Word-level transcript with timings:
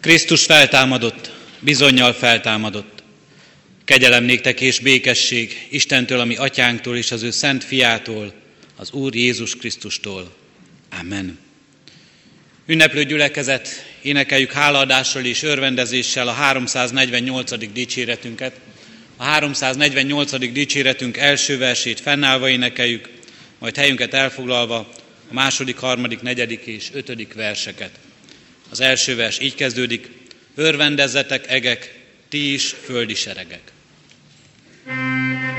Krisztus 0.00 0.44
feltámadott, 0.44 1.32
bizonyal 1.60 2.12
feltámadott. 2.12 3.02
Kegyelem 3.84 4.24
néktek 4.24 4.60
és 4.60 4.78
békesség 4.78 5.66
Istentől, 5.70 6.20
ami 6.20 6.36
atyánktól 6.36 6.96
és 6.96 7.10
az 7.10 7.22
ő 7.22 7.30
szent 7.30 7.64
fiától, 7.64 8.32
az 8.76 8.92
Úr 8.92 9.14
Jézus 9.14 9.56
Krisztustól. 9.56 10.32
Amen. 11.00 11.38
Ünneplő 12.66 13.04
gyülekezet, 13.04 13.68
énekeljük 14.02 14.52
hálaadással 14.52 15.24
és 15.24 15.42
örvendezéssel 15.42 16.28
a 16.28 16.32
348. 16.32 17.72
dicséretünket. 17.72 18.60
A 19.16 19.24
348. 19.24 20.52
dicséretünk 20.52 21.16
első 21.16 21.58
versét 21.58 22.00
fennállva 22.00 22.48
énekeljük, 22.48 23.08
majd 23.58 23.76
helyünket 23.76 24.14
elfoglalva 24.14 24.76
a 25.30 25.34
második, 25.34 25.76
harmadik, 25.76 26.20
negyedik 26.20 26.66
és 26.66 26.88
ötödik 26.92 27.34
verseket. 27.34 27.90
Az 28.70 28.80
első 28.80 29.16
vers 29.16 29.40
így 29.40 29.54
kezdődik, 29.54 30.08
örvendezzetek 30.54 31.50
egek, 31.50 31.94
ti 32.28 32.52
is 32.52 32.74
földi 32.84 33.14
seregek. 33.14 33.72
thank 34.86 35.42
you 35.42 35.57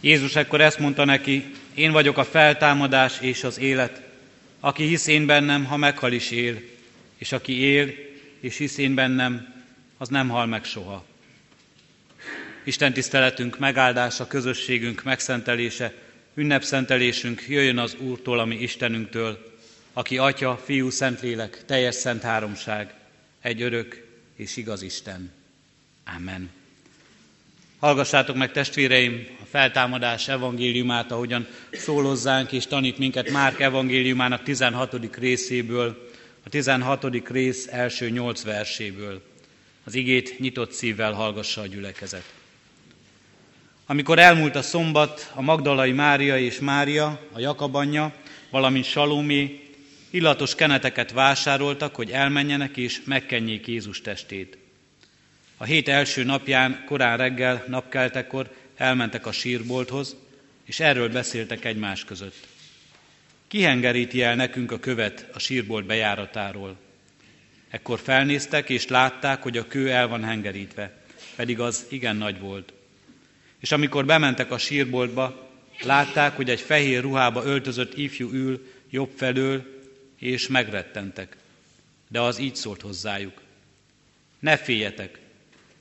Jézus 0.00 0.36
ekkor 0.36 0.60
ezt 0.60 0.78
mondta 0.78 1.04
neki, 1.04 1.50
én 1.74 1.92
vagyok 1.92 2.18
a 2.18 2.24
feltámadás 2.24 3.20
és 3.20 3.44
az 3.44 3.58
élet. 3.58 4.02
Aki 4.60 4.86
hisz 4.86 5.06
én 5.06 5.26
bennem, 5.26 5.64
ha 5.64 5.76
meghal 5.76 6.12
is 6.12 6.30
él, 6.30 6.60
és 7.18 7.32
aki 7.32 7.60
él 7.60 7.94
és 8.40 8.56
hisz 8.56 8.78
én 8.78 8.94
bennem, 8.94 9.54
az 9.98 10.08
nem 10.08 10.28
hal 10.28 10.46
meg 10.46 10.64
soha. 10.64 11.04
Isten 12.64 12.92
tiszteletünk 12.92 13.58
megáldása, 13.58 14.26
közösségünk 14.26 15.02
megszentelése, 15.02 15.94
ünnepszentelésünk 16.34 17.44
jöjjön 17.48 17.78
az 17.78 17.96
Úrtól, 17.98 18.38
ami 18.38 18.56
Istenünktől, 18.56 19.58
aki 19.92 20.18
Atya, 20.18 20.60
Fiú, 20.64 20.90
Szentlélek, 20.90 21.64
teljes 21.64 21.94
szent 21.94 22.22
háromság, 22.22 22.94
egy 23.40 23.62
örök 23.62 24.06
és 24.36 24.56
igaz 24.56 24.82
Isten. 24.82 25.32
Amen. 26.16 26.50
Hallgassátok 27.78 28.36
meg 28.36 28.52
testvéreim 28.52 29.26
feltámadás 29.50 30.28
evangéliumát, 30.28 31.12
ahogyan 31.12 31.46
szólozzánk 31.72 32.52
és 32.52 32.66
tanít 32.66 32.98
minket 32.98 33.30
Márk 33.30 33.60
evangéliumának 33.60 34.42
16. 34.42 35.16
részéből, 35.16 36.08
a 36.44 36.48
16. 36.48 37.28
rész 37.28 37.68
első 37.70 38.10
nyolc 38.10 38.42
verséből. 38.42 39.22
Az 39.84 39.94
igét 39.94 40.38
nyitott 40.38 40.72
szívvel 40.72 41.12
hallgassa 41.12 41.60
a 41.60 41.66
gyülekezet. 41.66 42.24
Amikor 43.86 44.18
elmúlt 44.18 44.56
a 44.56 44.62
szombat, 44.62 45.32
a 45.34 45.42
Magdalai 45.42 45.92
Mária 45.92 46.38
és 46.38 46.58
Mária, 46.58 47.20
a 47.32 47.38
Jakab 47.38 47.74
anyja, 47.74 48.14
valamint 48.50 48.84
Salomé 48.84 49.60
illatos 50.10 50.54
keneteket 50.54 51.12
vásároltak, 51.12 51.94
hogy 51.94 52.10
elmenjenek 52.10 52.76
és 52.76 53.00
megkenjék 53.04 53.66
Jézus 53.66 54.00
testét. 54.00 54.58
A 55.56 55.64
hét 55.64 55.88
első 55.88 56.24
napján, 56.24 56.84
korán 56.86 57.16
reggel, 57.16 57.64
napkeltekor 57.68 58.50
elmentek 58.80 59.26
a 59.26 59.32
sírbolthoz, 59.32 60.16
és 60.64 60.80
erről 60.80 61.08
beszéltek 61.08 61.64
egymás 61.64 62.04
között. 62.04 62.46
Kihengeríti 63.48 64.22
el 64.22 64.34
nekünk 64.34 64.72
a 64.72 64.78
követ 64.78 65.28
a 65.32 65.38
sírbolt 65.38 65.86
bejáratáról. 65.86 66.76
Ekkor 67.68 67.98
felnéztek, 67.98 68.68
és 68.68 68.86
látták, 68.86 69.42
hogy 69.42 69.56
a 69.56 69.66
kő 69.66 69.90
el 69.90 70.08
van 70.08 70.24
hengerítve, 70.24 70.92
pedig 71.36 71.60
az 71.60 71.86
igen 71.88 72.16
nagy 72.16 72.38
volt. 72.38 72.72
És 73.58 73.72
amikor 73.72 74.06
bementek 74.06 74.50
a 74.50 74.58
sírboltba, 74.58 75.50
látták, 75.82 76.36
hogy 76.36 76.50
egy 76.50 76.60
fehér 76.60 77.02
ruhába 77.02 77.44
öltözött 77.44 77.96
ifjú 77.96 78.30
ül 78.32 78.72
jobb 78.90 79.10
felől, 79.16 79.80
és 80.18 80.48
megrettentek. 80.48 81.36
De 82.08 82.20
az 82.20 82.38
így 82.38 82.56
szólt 82.56 82.80
hozzájuk. 82.80 83.40
Ne 84.38 84.56
féljetek, 84.56 85.18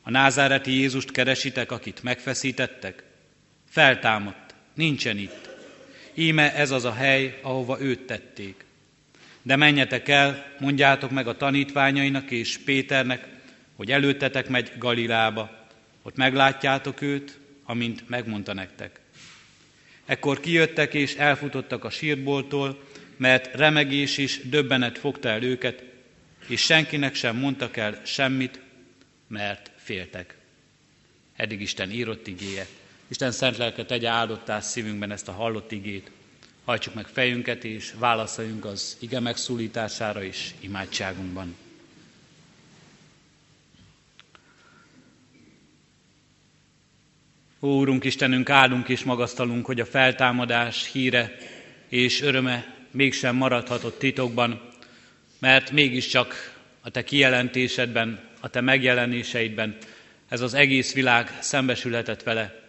a 0.01 0.10
názáreti 0.10 0.72
Jézust 0.72 1.12
keresitek, 1.12 1.72
akit 1.72 2.04
megfeszítettek? 2.04 3.04
Feltámadt, 3.69 4.56
nincsen 4.74 5.18
itt. 5.18 5.50
Íme 6.13 6.56
ez 6.56 6.72
az 6.72 6.86
a 6.86 6.94
hely, 6.94 7.40
ahova 7.42 7.81
őt 7.81 8.01
tették. 8.01 8.66
De 9.42 9.56
menjetek 9.56 10.07
el, 10.07 10.56
mondjátok 10.60 11.12
meg 11.12 11.28
a 11.28 11.38
tanítványainak 11.38 12.31
és 12.31 12.57
Péternek, 12.57 13.28
hogy 13.75 13.92
előttetek 13.92 14.48
megy 14.48 14.72
Galilába. 14.78 15.68
Ott 16.02 16.16
meglátjátok 16.16 17.02
őt, 17.02 17.38
amint 17.63 18.10
megmondta 18.10 18.54
nektek. 18.54 19.00
Ekkor 20.06 20.40
kijöttek 20.40 20.94
és 20.94 21.16
elfutottak 21.16 21.84
a 21.84 21.90
sírboltól, 21.90 22.84
mert 23.18 23.56
remegés 23.56 24.18
és 24.18 24.42
döbbenet 24.44 24.98
fogta 24.98 25.30
el 25.30 25.44
őket, 25.44 25.84
és 26.48 26.62
senkinek 26.62 27.16
sem 27.16 27.38
mondtak 27.38 27.78
el 27.78 28.02
semmit, 28.06 28.60
mert 29.28 29.72
féltek. 29.89 30.36
Eddig 31.36 31.62
Isten 31.62 31.91
írott 31.91 32.27
igéje. 32.27 32.68
Isten 33.07 33.31
szent 33.31 33.57
lelke 33.57 33.86
tegye 33.86 34.09
áldottá 34.09 34.59
szívünkben 34.59 35.12
ezt 35.12 35.27
a 35.27 35.31
hallott 35.31 35.71
igét. 35.71 36.12
Hajtsuk 36.65 36.94
meg 36.94 37.06
fejünket, 37.07 37.63
és 37.63 37.94
válaszoljunk 37.97 38.65
az 38.65 38.97
ige 39.00 39.19
megszólítására 39.19 40.24
is 40.24 40.53
imádságunkban. 40.59 41.56
Ó, 47.59 47.68
Úrunk 47.68 48.03
Istenünk, 48.03 48.50
áldunk 48.50 48.89
és 48.89 49.03
magasztalunk, 49.03 49.65
hogy 49.65 49.80
a 49.80 49.85
feltámadás 49.85 50.92
híre 50.92 51.38
és 51.88 52.21
öröme 52.21 52.85
mégsem 52.92 53.35
maradhatott 53.35 53.99
titokban, 53.99 54.61
mert 55.40 55.71
mégiscsak 55.71 56.58
a 56.81 56.90
Te 56.90 57.04
kijelentésedben, 57.04 58.19
a 58.40 58.50
Te 58.50 58.62
megjelenéseidben 58.62 59.78
ez 60.30 60.42
az 60.42 60.54
egész 60.54 60.94
világ 60.94 61.38
szembesülhetett 61.40 62.24
vele. 62.24 62.59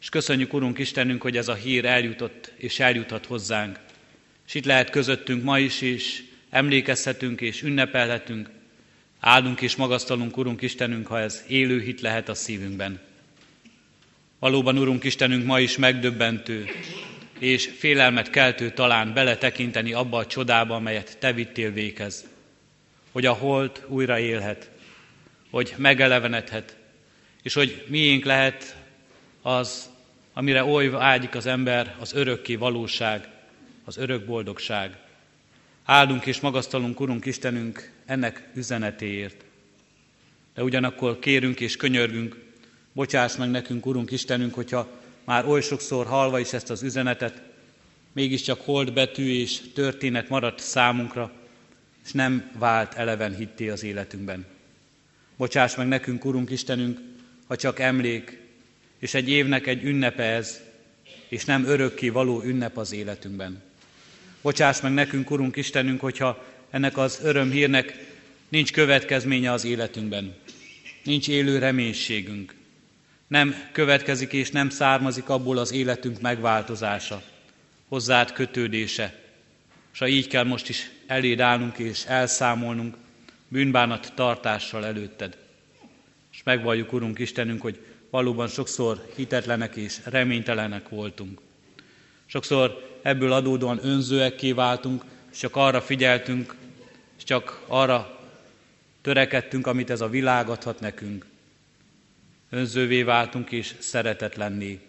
És 0.00 0.08
köszönjük, 0.08 0.52
Urunk 0.52 0.78
Istenünk, 0.78 1.22
hogy 1.22 1.36
ez 1.36 1.48
a 1.48 1.54
hír 1.54 1.84
eljutott 1.84 2.52
és 2.56 2.80
eljuthat 2.80 3.26
hozzánk. 3.26 3.78
És 4.46 4.54
itt 4.54 4.64
lehet 4.64 4.90
közöttünk 4.90 5.42
ma 5.42 5.58
is, 5.58 5.80
és 5.80 6.22
emlékezhetünk 6.50 7.40
és 7.40 7.62
ünnepelhetünk. 7.62 8.50
Áldunk 9.20 9.60
és 9.60 9.76
magasztalunk, 9.76 10.36
Urunk 10.36 10.62
Istenünk, 10.62 11.06
ha 11.06 11.20
ez 11.20 11.44
élő 11.48 11.80
hit 11.80 12.00
lehet 12.00 12.28
a 12.28 12.34
szívünkben. 12.34 13.00
Valóban, 14.38 14.78
Urunk 14.78 15.04
Istenünk, 15.04 15.44
ma 15.44 15.60
is 15.60 15.76
megdöbbentő, 15.76 16.66
és 17.38 17.70
félelmet 17.78 18.30
keltő 18.30 18.70
talán 18.70 19.12
beletekinteni 19.14 19.92
abba 19.92 20.18
a 20.18 20.26
csodába, 20.26 20.74
amelyet 20.74 21.18
Te 21.18 21.32
vittél 21.32 21.70
véghez. 21.70 22.27
Hogy 23.12 23.26
a 23.26 23.32
hold 23.32 23.84
újra 23.88 24.18
élhet, 24.18 24.70
hogy 25.50 25.74
megelevenedhet, 25.76 26.76
és 27.42 27.54
hogy 27.54 27.84
miénk 27.88 28.24
lehet 28.24 28.76
az, 29.42 29.90
amire 30.32 30.64
oly 30.64 30.90
ágyik 30.94 31.34
az 31.34 31.46
ember, 31.46 31.96
az 31.98 32.14
örökké 32.14 32.54
valóság, 32.54 33.28
az 33.84 33.96
örök 33.96 34.24
boldogság. 34.24 34.96
Áldunk 35.84 36.26
és 36.26 36.40
magasztalunk, 36.40 37.00
Urunk 37.00 37.26
Istenünk, 37.26 37.92
ennek 38.06 38.48
üzenetéért. 38.54 39.44
De 40.54 40.62
ugyanakkor 40.62 41.18
kérünk 41.18 41.60
és 41.60 41.76
könyörgünk, 41.76 42.36
bocsáss 42.92 43.36
meg 43.36 43.50
nekünk, 43.50 43.86
Urunk 43.86 44.10
Istenünk, 44.10 44.54
hogyha 44.54 44.88
már 45.24 45.46
oly 45.46 45.60
sokszor 45.60 46.06
hallva 46.06 46.38
is 46.38 46.52
ezt 46.52 46.70
az 46.70 46.82
üzenetet, 46.82 47.42
mégiscsak 48.12 48.60
hold 48.60 48.92
betű 48.92 49.40
és 49.40 49.60
történet 49.74 50.28
maradt 50.28 50.58
számunkra, 50.58 51.32
és 52.08 52.14
nem 52.14 52.50
vált 52.58 52.94
eleven 52.94 53.36
hitté 53.36 53.68
az 53.68 53.82
életünkben. 53.82 54.46
Bocsáss 55.36 55.74
meg 55.74 55.88
nekünk, 55.88 56.24
Urunk 56.24 56.50
Istenünk, 56.50 56.98
ha 57.46 57.56
csak 57.56 57.78
emlék, 57.78 58.40
és 58.98 59.14
egy 59.14 59.28
évnek 59.28 59.66
egy 59.66 59.84
ünnepe 59.84 60.22
ez, 60.22 60.60
és 61.28 61.44
nem 61.44 61.64
örökké 61.64 62.08
való 62.08 62.42
ünnep 62.42 62.76
az 62.76 62.92
életünkben. 62.92 63.62
Bocsáss 64.42 64.80
meg 64.80 64.92
nekünk, 64.92 65.30
Urunk 65.30 65.56
Istenünk, 65.56 66.00
hogyha 66.00 66.44
ennek 66.70 66.96
az 66.96 67.18
örömhírnek 67.22 68.16
nincs 68.48 68.72
következménye 68.72 69.52
az 69.52 69.64
életünkben, 69.64 70.34
nincs 71.02 71.28
élő 71.28 71.58
reménységünk, 71.58 72.54
nem 73.26 73.68
következik 73.72 74.32
és 74.32 74.50
nem 74.50 74.70
származik 74.70 75.28
abból 75.28 75.58
az 75.58 75.72
életünk 75.72 76.20
megváltozása, 76.20 77.22
hozzád 77.88 78.32
kötődése, 78.32 79.14
és 79.92 79.98
ha 79.98 80.08
így 80.08 80.26
kell 80.26 80.44
most 80.44 80.68
is 80.68 80.90
eléd 81.08 81.40
állnunk 81.40 81.78
és 81.78 82.04
elszámolnunk 82.04 82.96
bűnbánat 83.48 84.12
tartással 84.14 84.86
előtted. 84.86 85.36
És 86.32 86.42
megvalljuk, 86.42 86.92
Urunk 86.92 87.18
Istenünk, 87.18 87.60
hogy 87.60 87.78
valóban 88.10 88.48
sokszor 88.48 89.06
hitetlenek 89.16 89.76
és 89.76 90.00
reménytelenek 90.04 90.88
voltunk. 90.88 91.40
Sokszor 92.26 92.98
ebből 93.02 93.32
adódóan 93.32 93.80
önzőekké 93.82 94.52
váltunk, 94.52 95.04
és 95.32 95.38
csak 95.38 95.56
arra 95.56 95.80
figyeltünk, 95.80 96.54
és 97.16 97.24
csak 97.24 97.62
arra 97.66 98.20
törekedtünk, 99.00 99.66
amit 99.66 99.90
ez 99.90 100.00
a 100.00 100.08
világ 100.08 100.48
adhat 100.48 100.80
nekünk. 100.80 101.26
Önzővé 102.50 103.02
váltunk 103.02 103.50
és 103.50 103.74
szeretetlenné. 103.78 104.80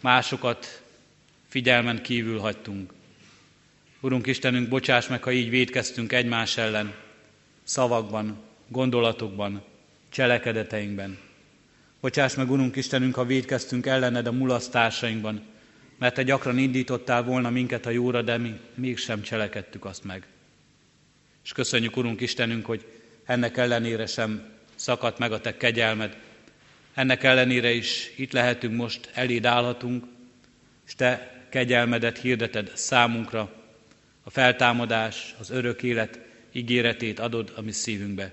Másokat 0.00 0.82
figyelmen 1.48 2.02
kívül 2.02 2.38
hagytunk. 2.38 2.92
Urunk 4.04 4.26
Istenünk, 4.26 4.68
bocsáss 4.68 5.06
meg, 5.06 5.22
ha 5.22 5.32
így 5.32 5.50
védkeztünk 5.50 6.12
egymás 6.12 6.56
ellen, 6.56 6.94
szavakban, 7.62 8.36
gondolatokban, 8.68 9.62
cselekedeteinkben. 10.08 11.18
Bocsáss 12.00 12.34
meg, 12.34 12.50
Urunk 12.50 12.76
Istenünk, 12.76 13.14
ha 13.14 13.24
védkeztünk 13.24 13.86
ellened 13.86 14.26
a 14.26 14.32
mulasztásainkban, 14.32 15.42
mert 15.98 16.14
Te 16.14 16.22
gyakran 16.22 16.58
indítottál 16.58 17.22
volna 17.22 17.50
minket 17.50 17.86
a 17.86 17.90
jóra, 17.90 18.22
de 18.22 18.38
mi 18.38 18.60
mégsem 18.74 19.22
cselekedtük 19.22 19.84
azt 19.84 20.04
meg. 20.04 20.26
És 21.44 21.52
köszönjük, 21.52 21.96
Urunk 21.96 22.20
Istenünk, 22.20 22.66
hogy 22.66 22.84
ennek 23.24 23.56
ellenére 23.56 24.06
sem 24.06 24.48
szakadt 24.74 25.18
meg 25.18 25.32
a 25.32 25.40
Te 25.40 25.56
kegyelmed. 25.56 26.16
Ennek 26.94 27.22
ellenére 27.22 27.70
is 27.70 28.12
itt 28.16 28.32
lehetünk 28.32 28.76
most, 28.76 29.10
eléd 29.14 29.44
állhatunk, 29.44 30.04
és 30.86 30.94
Te 30.94 31.42
kegyelmedet 31.48 32.18
hirdeted 32.18 32.70
számunkra, 32.74 33.62
a 34.24 34.30
feltámadás, 34.30 35.34
az 35.38 35.50
örök 35.50 35.82
élet 35.82 36.18
ígéretét 36.52 37.18
adod 37.18 37.52
a 37.56 37.60
mi 37.60 37.72
szívünkbe. 37.72 38.32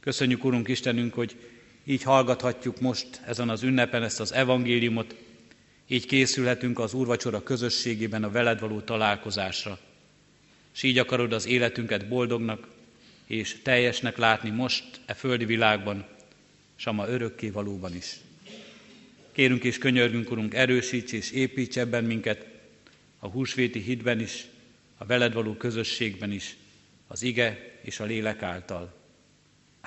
Köszönjük, 0.00 0.44
Urunk 0.44 0.68
Istenünk, 0.68 1.14
hogy 1.14 1.36
így 1.84 2.02
hallgathatjuk 2.02 2.80
most 2.80 3.20
ezen 3.26 3.48
az 3.48 3.62
ünnepen 3.62 4.02
ezt 4.02 4.20
az 4.20 4.32
evangéliumot, 4.32 5.14
Így 5.88 6.06
készülhetünk 6.06 6.78
az 6.78 6.94
úrvacsora 6.94 7.42
közösségében 7.42 8.24
a 8.24 8.30
veled 8.30 8.60
való 8.60 8.80
találkozásra. 8.80 9.78
És 10.74 10.82
így 10.82 10.98
akarod 10.98 11.32
az 11.32 11.46
életünket 11.46 12.08
boldognak 12.08 12.68
és 13.26 13.56
teljesnek 13.62 14.16
látni 14.16 14.50
most 14.50 14.84
e 15.06 15.14
földi 15.14 15.44
világban, 15.44 16.06
és 16.78 16.86
a 16.86 16.92
ma 16.92 17.08
örökké 17.08 17.48
valóban 17.48 17.94
is. 17.94 18.16
Kérünk 19.32 19.64
és 19.64 19.78
könyörgünk, 19.78 20.30
Urunk, 20.30 20.54
erősíts 20.54 21.12
és 21.12 21.30
építs 21.30 21.76
ebben 21.76 22.04
minket, 22.04 22.46
a 23.18 23.26
húsvéti 23.26 23.80
hitben 23.80 24.20
is, 24.20 24.46
a 24.96 25.04
veled 25.04 25.32
való 25.32 25.54
közösségben 25.54 26.32
is, 26.32 26.56
az 27.06 27.22
ige 27.22 27.78
és 27.82 28.00
a 28.00 28.04
lélek 28.04 28.42
által. 28.42 28.94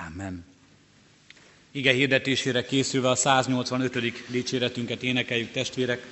Amen. 0.07 0.45
Ige 1.71 1.91
hirdetésére 1.91 2.65
készülve 2.65 3.09
a 3.09 3.15
185. 3.15 4.27
dicséretünket 4.27 5.03
énekeljük 5.03 5.51
testvérek, 5.51 6.05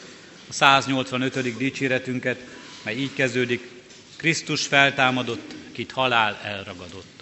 a 0.50 0.54
185. 0.54 1.58
dicséretünket, 1.58 2.40
mely 2.84 2.96
így 2.96 3.14
kezdődik, 3.14 3.70
Krisztus 4.16 4.68
feltámadott, 4.68 5.56
kit 5.72 5.92
halál 5.92 6.40
elragadott. 6.44 7.17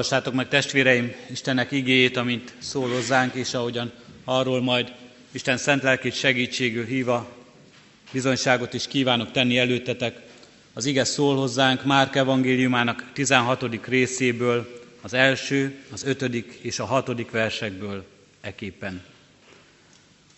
Hallgassátok 0.00 0.34
meg 0.34 0.48
testvéreim 0.48 1.12
Istennek 1.30 1.72
igéjét, 1.72 2.16
amint 2.16 2.54
szól 2.58 2.88
hozzánk, 2.88 3.34
és 3.34 3.54
ahogyan 3.54 3.92
arról 4.24 4.62
majd 4.62 4.92
Isten 5.32 5.56
szent 5.56 5.82
lelkét 5.82 6.14
segítségül 6.14 6.84
híva 6.84 7.28
bizonyságot 8.12 8.74
is 8.74 8.86
kívánok 8.86 9.32
tenni 9.32 9.58
előttetek. 9.58 10.20
Az 10.72 10.84
ige 10.84 11.04
szól 11.04 11.36
hozzánk 11.36 11.84
Márk 11.84 12.16
evangéliumának 12.16 13.10
16. 13.12 13.86
részéből, 13.86 14.82
az 15.00 15.14
első, 15.14 15.74
az 15.92 16.04
ötödik 16.04 16.58
és 16.62 16.78
a 16.78 16.84
hatodik 16.84 17.30
versekből 17.30 18.04
eképpen. 18.40 19.02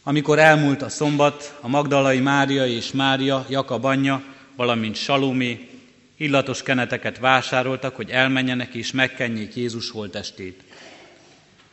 Amikor 0.03 0.39
elmúlt 0.39 0.83
a 0.83 0.89
szombat, 0.89 1.59
a 1.61 1.69
Magdalai 1.69 2.21
Mária 2.21 2.67
és 2.67 2.93
Mária, 2.93 3.47
Jakab 3.49 3.85
anyja, 3.85 4.23
valamint 4.57 4.97
Salomé 4.97 5.72
illatos 6.23 6.63
keneteket 6.63 7.19
vásároltak, 7.19 7.97
hogy 7.97 8.11
elmenjenek 8.11 8.75
és 8.75 8.93
megkenjék 8.93 9.55
Jézus 9.55 9.91
holtestét. 9.91 10.63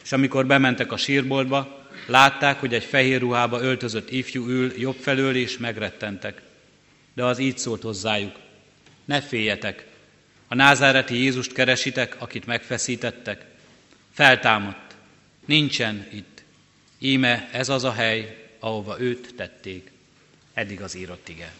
És 0.03 0.11
amikor 0.11 0.45
bementek 0.45 0.91
a 0.91 0.97
sírboltba, 0.97 1.87
látták, 2.07 2.59
hogy 2.59 2.73
egy 2.73 2.83
fehér 2.83 3.19
ruhába 3.19 3.61
öltözött 3.61 4.11
ifjú 4.11 4.47
ül 4.47 4.73
jobb 4.77 4.95
felől, 4.95 5.35
és 5.35 5.57
megrettentek. 5.57 6.41
De 7.13 7.23
az 7.23 7.39
így 7.39 7.57
szólt 7.57 7.81
hozzájuk, 7.81 8.35
ne 9.05 9.21
féljetek, 9.21 9.85
a 10.51 10.55
názáreti 10.55 11.15
Jézust 11.15 11.53
keresitek, 11.53 12.15
akit 12.19 12.45
megfeszítettek. 12.45 13.45
Feltámadt, 14.13 14.95
nincsen 15.45 16.07
itt. 16.11 16.43
Íme 16.99 17.49
ez 17.51 17.69
az 17.69 17.83
a 17.83 17.91
hely, 17.91 18.49
ahova 18.59 18.99
őt 18.99 19.33
tették. 19.35 19.91
Eddig 20.53 20.81
az 20.81 20.95
írott 20.95 21.29
ige. 21.29 21.53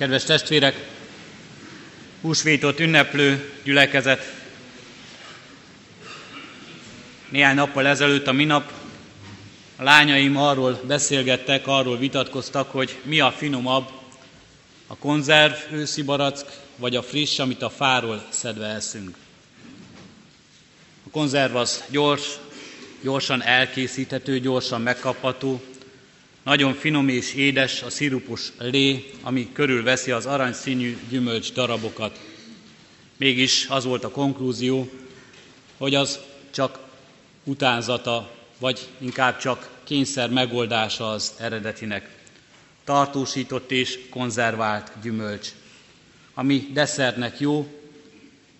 Kedves 0.00 0.24
testvérek, 0.24 0.86
húsvétot 2.20 2.80
ünneplő 2.80 3.52
gyülekezet, 3.64 4.32
néhány 7.28 7.54
nappal 7.54 7.86
ezelőtt 7.86 8.26
a 8.26 8.32
minap 8.32 8.72
a 9.76 9.82
lányaim 9.82 10.36
arról 10.36 10.80
beszélgettek, 10.86 11.66
arról 11.66 11.98
vitatkoztak, 11.98 12.70
hogy 12.70 12.98
mi 13.02 13.20
a 13.20 13.32
finomabb, 13.32 13.88
a 14.86 14.96
konzerv, 14.96 15.54
őszi 15.72 16.02
barack, 16.02 16.44
vagy 16.76 16.96
a 16.96 17.02
friss, 17.02 17.38
amit 17.38 17.62
a 17.62 17.70
fáról 17.70 18.26
szedve 18.28 18.66
eszünk. 18.66 19.16
A 21.06 21.10
konzerv 21.10 21.56
az 21.56 21.84
gyors, 21.90 22.28
gyorsan 23.02 23.42
elkészíthető, 23.42 24.40
gyorsan 24.40 24.80
megkapható, 24.80 25.62
nagyon 26.50 26.74
finom 26.74 27.08
és 27.08 27.34
édes 27.34 27.82
a 27.82 27.90
szirupos 27.90 28.52
lé, 28.58 29.10
ami 29.22 29.52
körülveszi 29.52 30.10
az 30.10 30.26
aranyszínű 30.26 30.98
gyümölcs 31.08 31.52
darabokat. 31.52 32.20
Mégis 33.16 33.66
az 33.68 33.84
volt 33.84 34.04
a 34.04 34.10
konklúzió, 34.10 34.90
hogy 35.76 35.94
az 35.94 36.18
csak 36.50 36.78
utánzata, 37.44 38.30
vagy 38.58 38.88
inkább 38.98 39.38
csak 39.38 39.70
kényszer 39.84 40.30
megoldása 40.30 41.10
az 41.10 41.32
eredetinek. 41.38 42.08
Tartósított 42.84 43.70
és 43.70 43.98
konzervált 44.08 44.92
gyümölcs, 45.02 45.48
ami 46.34 46.68
desszertnek 46.72 47.40
jó, 47.40 47.80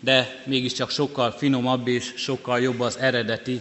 de 0.01 0.43
mégiscsak 0.47 0.91
sokkal 0.91 1.31
finomabb 1.31 1.89
és 1.89 2.13
sokkal 2.17 2.61
jobb 2.61 2.81
az 2.81 2.97
eredeti, 2.97 3.61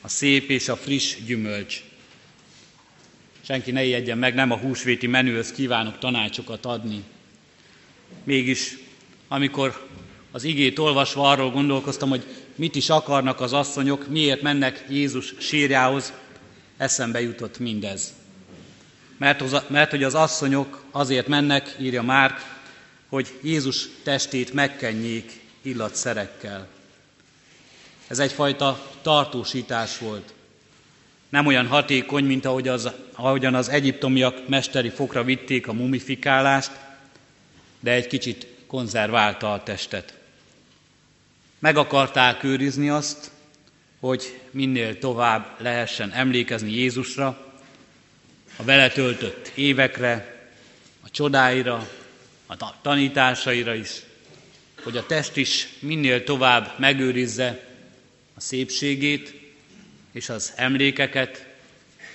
a 0.00 0.08
szép 0.08 0.50
és 0.50 0.68
a 0.68 0.76
friss 0.76 1.16
gyümölcs. 1.26 1.87
Senki 3.40 3.70
ne 3.70 3.84
ijedjen 3.84 4.18
meg, 4.18 4.34
nem 4.34 4.50
a 4.50 4.56
húsvéti 4.56 5.06
menühöz 5.06 5.52
kívánok 5.52 5.98
tanácsokat 5.98 6.64
adni. 6.64 7.02
Mégis, 8.24 8.76
amikor 9.28 9.86
az 10.30 10.44
igét 10.44 10.78
olvasva 10.78 11.30
arról 11.30 11.50
gondolkoztam, 11.50 12.08
hogy 12.08 12.24
mit 12.54 12.76
is 12.76 12.90
akarnak 12.90 13.40
az 13.40 13.52
asszonyok, 13.52 14.08
miért 14.08 14.42
mennek 14.42 14.84
Jézus 14.88 15.34
sírjához, 15.38 16.12
eszembe 16.76 17.20
jutott 17.20 17.58
mindez. 17.58 18.14
Mert, 19.16 19.40
az, 19.40 19.62
mert 19.66 19.90
hogy 19.90 20.02
az 20.02 20.14
asszonyok 20.14 20.84
azért 20.90 21.26
mennek, 21.26 21.76
írja 21.80 22.02
Márk, 22.02 22.56
hogy 23.08 23.38
Jézus 23.42 23.88
testét 24.02 24.52
megkenjék 24.52 25.40
illatszerekkel. 25.62 26.68
Ez 28.06 28.18
egyfajta 28.18 28.90
tartósítás 29.02 29.98
volt. 29.98 30.34
Nem 31.28 31.46
olyan 31.46 31.66
hatékony, 31.66 32.24
mint 32.24 32.44
ahogy 32.44 32.68
az, 32.68 32.90
ahogyan 33.12 33.54
az 33.54 33.68
egyiptomiak 33.68 34.48
mesteri 34.48 34.88
fokra 34.88 35.24
vitték 35.24 35.68
a 35.68 35.72
mumifikálást, 35.72 36.70
de 37.80 37.90
egy 37.90 38.06
kicsit 38.06 38.46
konzerválta 38.66 39.52
a 39.52 39.62
testet. 39.62 40.18
Meg 41.58 41.76
akarták 41.76 42.44
őrizni 42.44 42.88
azt, 42.88 43.30
hogy 44.00 44.40
minél 44.50 44.98
tovább 44.98 45.46
lehessen 45.58 46.12
emlékezni 46.12 46.72
Jézusra, 46.72 47.46
a 48.56 48.62
vele 48.62 48.88
töltött 48.88 49.52
évekre, 49.54 50.36
a 51.04 51.10
csodáira, 51.10 51.88
a 52.46 52.80
tanításaira 52.82 53.74
is, 53.74 53.90
hogy 54.82 54.96
a 54.96 55.06
test 55.06 55.36
is 55.36 55.68
minél 55.80 56.24
tovább 56.24 56.74
megőrizze 56.78 57.66
a 58.34 58.40
szépségét 58.40 59.37
és 60.18 60.28
az 60.28 60.52
emlékeket, 60.56 61.46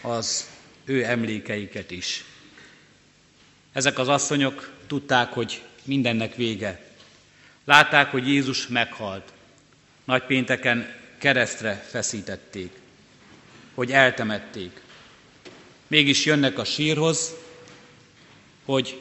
az 0.01 0.49
ő 0.85 1.03
emlékeiket 1.03 1.91
is. 1.91 2.23
Ezek 3.73 3.97
az 3.97 4.07
asszonyok 4.07 4.71
tudták, 4.87 5.31
hogy 5.31 5.61
mindennek 5.83 6.35
vége. 6.35 6.81
Látták, 7.65 8.11
hogy 8.11 8.27
Jézus 8.27 8.67
meghalt. 8.67 9.33
Nagypénteken 10.03 10.95
keresztre 11.17 11.85
feszítették, 11.89 12.71
hogy 13.73 13.91
eltemették. 13.91 14.81
Mégis 15.87 16.25
jönnek 16.25 16.57
a 16.57 16.65
sírhoz, 16.65 17.33
hogy 18.65 18.99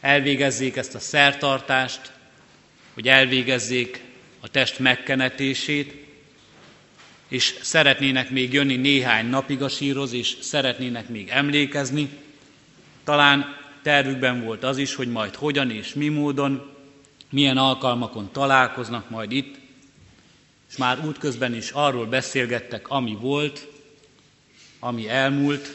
elvégezzék 0.00 0.76
ezt 0.76 0.94
a 0.94 1.00
szertartást, 1.00 2.12
hogy 2.94 3.08
elvégezzék 3.08 4.00
a 4.40 4.48
test 4.48 4.78
megkenetését, 4.78 6.07
és 7.28 7.58
szeretnének 7.62 8.30
még 8.30 8.52
jönni 8.52 8.76
néhány 8.76 9.26
napig 9.26 9.62
a 9.62 9.68
sírhoz, 9.68 10.12
és 10.12 10.36
szeretnének 10.40 11.08
még 11.08 11.28
emlékezni. 11.28 12.08
Talán 13.04 13.56
tervükben 13.82 14.44
volt 14.44 14.64
az 14.64 14.78
is, 14.78 14.94
hogy 14.94 15.08
majd 15.08 15.34
hogyan 15.34 15.70
és 15.70 15.94
mi 15.94 16.08
módon, 16.08 16.76
milyen 17.30 17.56
alkalmakon 17.56 18.32
találkoznak 18.32 19.10
majd 19.10 19.32
itt, 19.32 19.56
és 20.70 20.76
már 20.76 21.06
útközben 21.06 21.54
is 21.54 21.70
arról 21.70 22.06
beszélgettek, 22.06 22.88
ami 22.88 23.16
volt, 23.20 23.66
ami 24.78 25.08
elmúlt, 25.08 25.72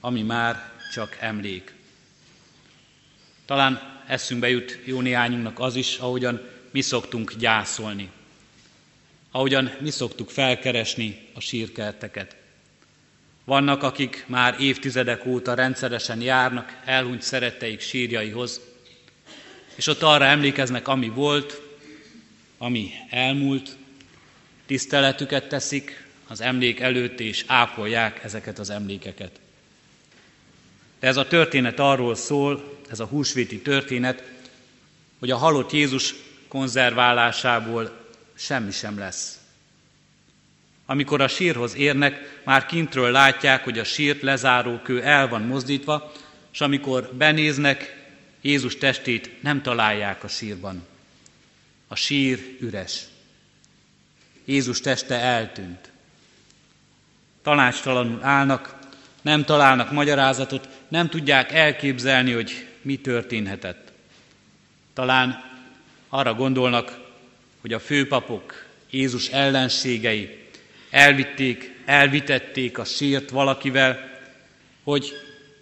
ami 0.00 0.22
már 0.22 0.72
csak 0.92 1.16
emlék. 1.20 1.74
Talán 3.46 4.02
eszünkbe 4.06 4.48
jut 4.48 4.78
jó 4.84 5.00
néhányunknak 5.00 5.58
az 5.60 5.76
is, 5.76 5.96
ahogyan 5.96 6.48
mi 6.70 6.80
szoktunk 6.80 7.34
gyászolni. 7.34 8.10
Ahogyan 9.30 9.70
mi 9.80 9.90
szoktuk 9.90 10.30
felkeresni 10.30 11.28
a 11.34 11.40
sírkerteket. 11.40 12.36
Vannak, 13.44 13.82
akik 13.82 14.24
már 14.26 14.60
évtizedek 14.60 15.26
óta 15.26 15.54
rendszeresen 15.54 16.20
járnak 16.20 16.80
elhunyt 16.84 17.22
szeretteik 17.22 17.80
sírjaihoz, 17.80 18.60
és 19.74 19.86
ott 19.86 20.02
arra 20.02 20.24
emlékeznek, 20.24 20.88
ami 20.88 21.08
volt, 21.08 21.60
ami 22.58 22.90
elmúlt, 23.10 23.76
tiszteletüket 24.66 25.48
teszik 25.48 26.06
az 26.26 26.40
emlék 26.40 26.80
előtt, 26.80 27.20
és 27.20 27.44
ápolják 27.46 28.24
ezeket 28.24 28.58
az 28.58 28.70
emlékeket. 28.70 29.40
De 31.00 31.06
ez 31.06 31.16
a 31.16 31.28
történet 31.28 31.78
arról 31.78 32.14
szól, 32.14 32.78
ez 32.90 33.00
a 33.00 33.06
húsvéti 33.06 33.60
történet, 33.60 34.22
hogy 35.18 35.30
a 35.30 35.36
halott 35.36 35.72
Jézus 35.72 36.14
konzerválásából 36.48 37.97
semmi 38.38 38.70
sem 38.70 38.98
lesz. 38.98 39.38
Amikor 40.86 41.20
a 41.20 41.28
sírhoz 41.28 41.74
érnek, 41.74 42.40
már 42.44 42.66
kintről 42.66 43.10
látják, 43.10 43.64
hogy 43.64 43.78
a 43.78 43.84
sírt 43.84 44.22
lezáró 44.22 44.78
kő 44.82 45.02
el 45.02 45.28
van 45.28 45.42
mozdítva, 45.42 46.12
és 46.52 46.60
amikor 46.60 47.10
benéznek, 47.12 48.06
Jézus 48.40 48.76
testét 48.76 49.42
nem 49.42 49.62
találják 49.62 50.24
a 50.24 50.28
sírban. 50.28 50.86
A 51.88 51.94
sír 51.94 52.56
üres. 52.60 53.02
Jézus 54.44 54.80
teste 54.80 55.14
eltűnt. 55.14 55.90
Tanácstalanul 57.42 58.24
állnak, 58.24 58.78
nem 59.22 59.44
találnak 59.44 59.92
magyarázatot, 59.92 60.68
nem 60.88 61.08
tudják 61.08 61.52
elképzelni, 61.52 62.32
hogy 62.32 62.66
mi 62.82 62.96
történhetett. 62.96 63.92
Talán 64.94 65.44
arra 66.08 66.34
gondolnak, 66.34 67.07
hogy 67.60 67.72
a 67.72 67.80
főpapok, 67.80 68.64
Jézus 68.90 69.28
ellenségei 69.28 70.38
elvitték, 70.90 71.74
elvitették 71.84 72.78
a 72.78 72.84
sírt 72.84 73.30
valakivel, 73.30 74.20
hogy 74.82 75.12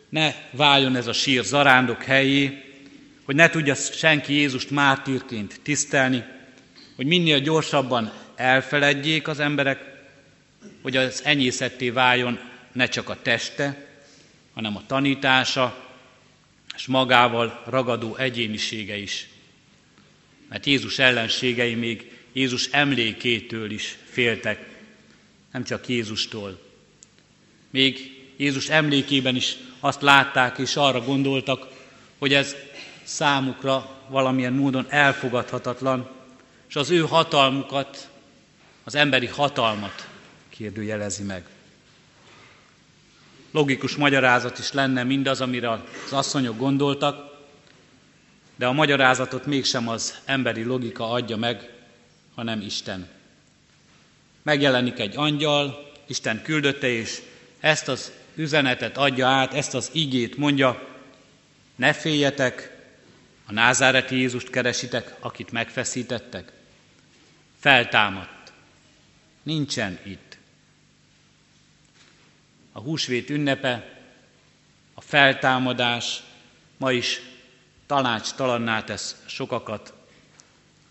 ne 0.09 0.35
váljon 0.51 0.97
ez 0.97 1.07
a 1.07 1.13
sír 1.13 1.45
zarándok 1.45 2.03
helyé, 2.03 2.65
hogy 3.25 3.35
ne 3.35 3.51
tudja 3.51 3.75
senki 3.75 4.33
Jézust 4.33 4.71
mártírként 4.71 5.61
tisztelni, 5.63 6.25
hogy 6.97 7.07
minél 7.07 7.41
gyorsabban 7.41 8.13
elfeledjék 8.37 9.29
az 9.29 9.41
emberek, 9.41 9.81
hogy 10.83 10.97
az 10.97 11.21
enyészetté 11.25 11.91
váljon 11.91 12.39
ne 12.73 12.87
csak 12.87 13.09
a 13.09 13.19
teste, 13.23 13.87
hanem 14.55 14.77
a 14.77 14.87
tanítása, 14.87 15.85
és 16.77 16.87
magával 16.87 17.63
ragadó 17.67 18.17
egyénisége 18.17 18.97
is. 18.97 19.29
Mert 20.49 20.67
Jézus 20.67 20.99
ellenségei 20.99 21.75
még 21.75 22.13
Jézus 22.33 22.69
emlékétől 22.71 23.71
is 23.71 23.99
féltek, 24.11 24.69
nem 25.53 25.65
csak 25.65 25.89
Jézustól. 25.89 26.61
Még 27.71 28.21
Jézus 28.37 28.69
emlékében 28.69 29.37
is 29.37 29.57
azt 29.81 30.03
látták 30.03 30.59
és 30.59 30.77
arra 30.77 31.01
gondoltak, 31.01 31.67
hogy 32.19 32.35
ez 32.35 32.57
számukra 33.03 34.05
valamilyen 34.09 34.53
módon 34.53 34.87
elfogadhatatlan, 34.89 36.11
és 36.69 36.77
az 36.77 36.91
ő 36.91 37.01
hatalmukat, 37.01 38.09
az 38.85 38.95
emberi 38.95 39.27
hatalmat 39.27 40.09
kérdőjelezi 40.49 41.23
meg 41.23 41.45
logikus 43.57 43.97
magyarázat 43.97 44.59
is 44.59 44.73
lenne 44.73 45.03
mindaz, 45.03 45.41
amire 45.41 45.71
az 45.71 46.13
asszonyok 46.13 46.59
gondoltak, 46.59 47.26
de 48.57 48.67
a 48.67 48.73
magyarázatot 48.73 49.47
mégsem 49.47 49.89
az 49.89 50.19
emberi 50.25 50.65
logika 50.65 51.11
adja 51.11 51.37
meg, 51.37 51.71
hanem 52.35 52.61
Isten. 52.61 53.09
Megjelenik 54.43 54.99
egy 54.99 55.17
angyal, 55.17 55.93
Isten 56.07 56.43
küldötte, 56.43 56.89
és 56.89 57.23
ezt 57.61 57.89
az 57.89 58.13
üzenetet 58.35 58.97
adja 58.97 59.27
át, 59.27 59.55
ezt 59.55 59.75
az 59.75 59.91
igét 59.93 60.37
mondja, 60.37 60.89
ne 61.77 61.93
féljetek, 61.93 62.75
a 63.47 63.53
názáreti 63.53 64.17
Jézust 64.17 64.51
keresitek, 64.51 65.15
akit 65.21 65.53
megfeszítettek. 65.53 66.53
Feltámadt. 67.61 68.53
Nincsen 69.43 69.99
itt 70.05 70.37
a 72.77 72.81
húsvét 72.81 73.31
ünnepe, 73.31 73.99
a 74.95 75.01
feltámadás 75.01 76.23
ma 76.77 76.93
is 76.93 77.21
tanácstalanná 77.87 78.85
tesz 78.85 79.17
sokakat. 79.27 79.93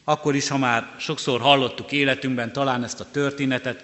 Akkor 0.03 0.35
is, 0.35 0.47
ha 0.47 0.57
már 0.57 0.93
sokszor 0.97 1.41
hallottuk 1.41 1.91
életünkben 1.91 2.53
talán 2.53 2.83
ezt 2.83 2.99
a 2.99 3.11
történetet, 3.11 3.83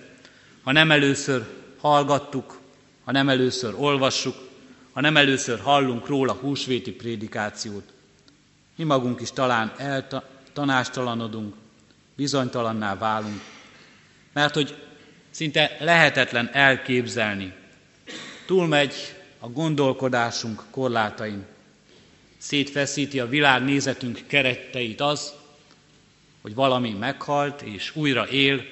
ha 0.64 0.72
nem 0.72 0.92
először 0.92 1.48
hallgattuk, 1.80 2.60
ha 3.04 3.12
nem 3.12 3.30
először 3.30 3.74
olvassuk, 3.78 4.36
ha 4.94 5.02
nem 5.02 5.18
először 5.18 5.60
hallunk 5.60 6.08
róla 6.08 6.34
húsvéti 6.34 6.92
prédikációt. 6.92 7.94
Mi 8.76 8.84
magunk 8.84 9.22
is 9.22 9.32
talán 9.32 9.74
eltanástalanodunk, 9.78 11.56
bizonytalanná 12.16 12.96
válunk, 12.98 13.42
mert 14.34 14.54
hogy 14.54 14.76
szinte 15.30 15.78
lehetetlen 15.80 16.50
elképzelni, 16.54 17.54
túlmegy 18.46 18.94
a 19.40 19.48
gondolkodásunk 19.48 20.64
korlátain. 20.72 21.46
Szétfeszíti 22.42 23.20
a 23.20 23.28
világnézetünk 23.28 24.24
kereteit 24.28 25.02
az, 25.02 25.34
hogy 26.42 26.54
valami 26.54 26.90
meghalt 26.90 27.62
és 27.62 27.96
újra 27.96 28.28
él, 28.30 28.66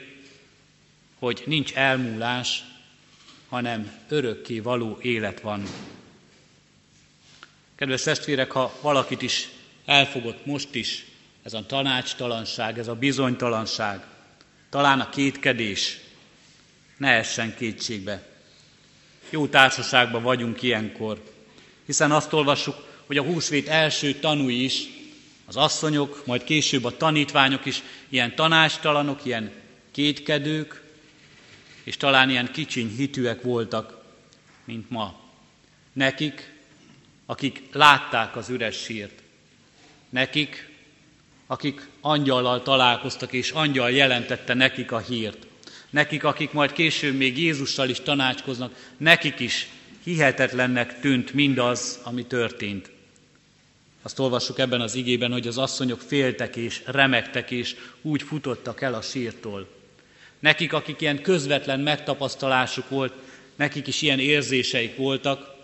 hogy 1.20 1.44
nincs 1.46 1.74
elmúlás, 1.74 2.64
hanem 3.50 3.92
örökké 4.08 4.60
való 4.60 4.98
élet 5.02 5.42
van. 5.42 5.64
Kedves 7.76 8.02
testvérek, 8.02 8.52
ha 8.52 8.78
valakit 8.82 9.22
is 9.22 9.50
elfogott 9.86 10.46
most 10.46 10.76
is 10.76 11.06
ez 11.44 11.54
a 11.54 11.66
tanácstalanság, 11.66 12.78
ez 12.78 12.88
a 12.88 12.96
bizonytalanság, 12.96 14.06
talán 14.70 15.00
a 15.00 15.10
kétkedés, 15.10 16.00
ne 16.98 17.12
essen 17.12 17.56
kétségbe. 17.56 18.28
Jó 19.30 19.48
társaságban 19.48 20.24
vagyunk 20.24 20.62
ilyenkor, 20.62 21.24
hiszen 21.86 22.12
azt 22.12 22.34
olvassuk, 22.34 22.89
hogy 23.10 23.18
a 23.18 23.24
húsvét 23.24 23.68
első 23.68 24.14
tanúi 24.14 24.64
is, 24.64 24.88
az 25.46 25.56
asszonyok, 25.56 26.26
majd 26.26 26.44
később 26.44 26.84
a 26.84 26.98
tanítványok 26.98 27.66
is 27.66 27.82
ilyen 28.10 28.36
tanástalanok, 28.36 29.26
ilyen 29.26 29.52
kétkedők, 29.92 30.84
és 31.84 31.98
talán 31.98 32.30
ilyen 32.30 32.52
kicsiny 32.52 32.96
hitűek 32.96 33.42
voltak, 33.42 34.04
mint 34.64 34.90
ma. 34.90 35.20
Nekik, 35.94 36.54
akik 37.26 37.62
látták 37.72 38.36
az 38.36 38.50
üres 38.50 38.78
sírt. 38.78 39.22
Nekik, 40.10 40.70
akik 41.48 41.88
angyallal 42.02 42.64
találkoztak, 42.64 43.34
és 43.34 43.52
angyal 43.52 43.92
jelentette 43.92 44.54
nekik 44.54 44.92
a 44.92 45.00
hírt. 45.00 45.48
Nekik, 45.90 46.24
akik 46.24 46.52
majd 46.52 46.72
később 46.72 47.16
még 47.16 47.38
Jézussal 47.38 47.90
is 47.90 48.00
tanácskoznak, 48.00 48.94
nekik 48.98 49.40
is 49.40 49.68
hihetetlennek 50.04 51.00
tűnt 51.00 51.34
mindaz, 51.34 52.00
ami 52.04 52.26
történt. 52.26 52.98
Azt 54.02 54.20
olvassuk 54.20 54.60
ebben 54.60 54.82
az 54.82 54.96
igében, 54.96 55.32
hogy 55.32 55.48
az 55.48 55.58
asszonyok 55.58 56.02
féltek 56.02 56.56
és 56.56 56.82
remektek 56.86 57.52
és 57.52 57.76
úgy 58.02 58.22
futottak 58.22 58.82
el 58.82 58.94
a 58.94 59.02
sírtól. 59.02 59.68
Nekik, 60.40 60.74
akik 60.74 61.02
ilyen 61.02 61.22
közvetlen 61.22 61.80
megtapasztalásuk 61.80 62.90
volt, 62.90 63.14
nekik 63.56 63.88
is 63.88 64.02
ilyen 64.02 64.20
érzéseik 64.20 64.96
voltak, 64.96 65.56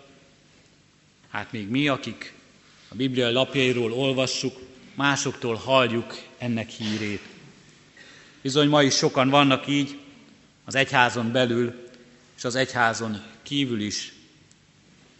hát 1.30 1.52
még 1.52 1.68
mi, 1.68 1.88
akik 1.88 2.32
a 2.88 2.94
Biblia 2.94 3.30
lapjairól 3.30 3.92
olvassuk, 3.92 4.58
másoktól 4.94 5.54
halljuk 5.54 6.18
ennek 6.38 6.68
hírét. 6.68 7.22
Bizony 8.42 8.68
ma 8.68 8.82
is 8.82 8.94
sokan 8.94 9.28
vannak 9.28 9.66
így, 9.66 9.98
az 10.64 10.74
egyházon 10.74 11.32
belül, 11.32 11.88
és 12.36 12.44
az 12.44 12.54
egyházon 12.54 13.22
kívül 13.42 13.80
is. 13.80 14.12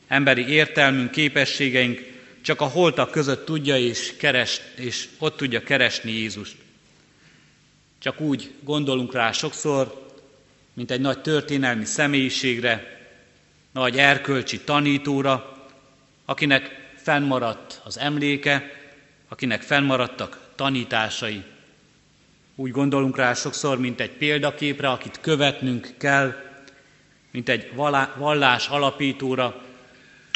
Emberi 0.09 0.49
értelmünk, 0.49 1.11
képességeink 1.11 2.16
csak 2.47 2.61
a 2.61 2.65
holtak 2.65 3.11
között 3.11 3.45
tudja 3.45 3.79
és, 3.79 4.17
keres, 4.17 4.61
és 4.77 5.09
ott 5.19 5.37
tudja 5.37 5.63
keresni 5.63 6.11
Jézust. 6.11 6.57
Csak 7.99 8.21
úgy 8.21 8.53
gondolunk 8.61 9.13
rá 9.13 9.33
sokszor, 9.33 10.09
mint 10.73 10.91
egy 10.91 11.01
nagy 11.01 11.21
történelmi 11.21 11.85
személyiségre, 11.85 13.01
nagy 13.73 13.99
erkölcsi 13.99 14.61
tanítóra, 14.61 15.67
akinek 16.25 16.91
fennmaradt 16.97 17.81
az 17.85 17.99
emléke, 17.99 18.71
akinek 19.29 19.63
fennmaradtak 19.63 20.41
tanításai. 20.55 21.43
Úgy 22.55 22.71
gondolunk 22.71 23.17
rá 23.17 23.35
sokszor, 23.35 23.79
mint 23.79 24.01
egy 24.01 24.13
példaképre, 24.13 24.89
akit 24.89 25.21
követnünk 25.21 25.95
kell, 25.99 26.35
mint 27.31 27.49
egy 27.49 27.73
vallás 28.17 28.69
alapítóra, 28.69 29.63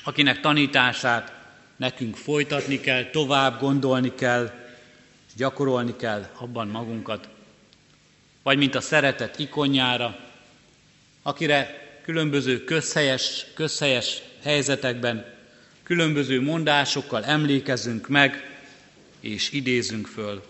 akinek 0.05 0.41
tanítását 0.41 1.39
nekünk 1.81 2.17
folytatni 2.17 2.81
kell, 2.81 3.05
tovább 3.05 3.61
gondolni 3.61 4.15
kell, 4.15 4.51
és 5.27 5.33
gyakorolni 5.37 5.97
kell 5.97 6.31
abban 6.39 6.69
magunkat. 6.69 7.29
Vagy 8.43 8.59
mint 8.59 8.75
a 8.75 8.81
szeretet 8.81 9.39
ikonjára, 9.39 10.19
akire 11.23 11.89
különböző 12.03 12.65
közhelyes, 12.65 13.47
közhelyes 13.55 14.23
helyzetekben, 14.43 15.35
különböző 15.83 16.43
mondásokkal 16.43 17.25
emlékezünk 17.25 18.09
meg, 18.09 18.59
és 19.21 19.53
idézünk 19.53 20.07
föl. 20.07 20.43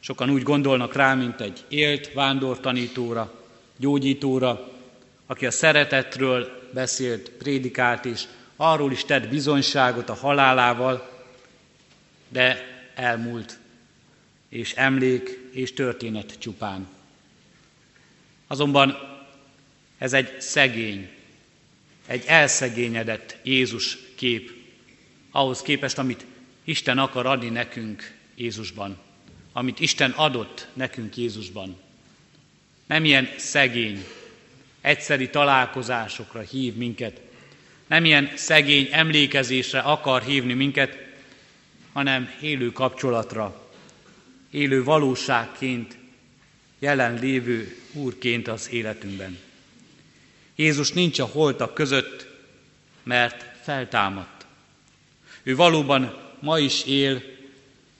Sokan 0.00 0.30
úgy 0.30 0.42
gondolnak 0.42 0.94
rá, 0.94 1.14
mint 1.14 1.40
egy 1.40 1.64
élt 1.68 2.12
vándortanítóra, 2.12 3.34
gyógyítóra, 3.76 4.70
aki 5.26 5.46
a 5.46 5.50
szeretetről 5.50 6.68
beszélt, 6.74 7.30
prédikált, 7.30 8.04
és 8.04 8.24
arról 8.62 8.92
is 8.92 9.04
tett 9.04 9.28
bizonyságot 9.28 10.08
a 10.08 10.14
halálával, 10.14 11.10
de 12.28 12.66
elmúlt, 12.94 13.58
és 14.48 14.72
emlék 14.72 15.48
és 15.52 15.72
történet 15.72 16.38
csupán. 16.38 16.88
Azonban 18.46 18.96
ez 19.98 20.12
egy 20.12 20.40
szegény, 20.40 21.10
egy 22.06 22.24
elszegényedett 22.26 23.36
Jézus 23.42 23.98
kép, 24.16 24.52
ahhoz 25.30 25.62
képest, 25.62 25.98
amit 25.98 26.26
Isten 26.64 26.98
akar 26.98 27.26
adni 27.26 27.48
nekünk 27.48 28.16
Jézusban, 28.34 28.98
amit 29.52 29.80
Isten 29.80 30.10
adott 30.10 30.68
nekünk 30.72 31.16
Jézusban. 31.16 31.80
Nem 32.86 33.04
ilyen 33.04 33.28
szegény, 33.36 34.04
egyszeri 34.80 35.30
találkozásokra 35.30 36.40
hív 36.40 36.74
minket, 36.74 37.20
nem 37.92 38.04
ilyen 38.04 38.30
szegény 38.34 38.88
emlékezésre 38.90 39.78
akar 39.78 40.22
hívni 40.22 40.52
minket, 40.52 40.96
hanem 41.92 42.30
élő 42.40 42.72
kapcsolatra, 42.72 43.68
élő 44.50 44.84
valóságként, 44.84 45.96
jelen 46.78 47.18
lévő 47.18 47.76
Úrként 47.92 48.48
az 48.48 48.70
életünkben. 48.70 49.38
Jézus 50.56 50.92
nincs 50.92 51.18
a 51.18 51.24
holtak 51.24 51.74
között, 51.74 52.26
mert 53.02 53.44
feltámadt. 53.62 54.46
Ő 55.42 55.56
valóban 55.56 56.16
ma 56.40 56.58
is 56.58 56.84
él, 56.84 57.22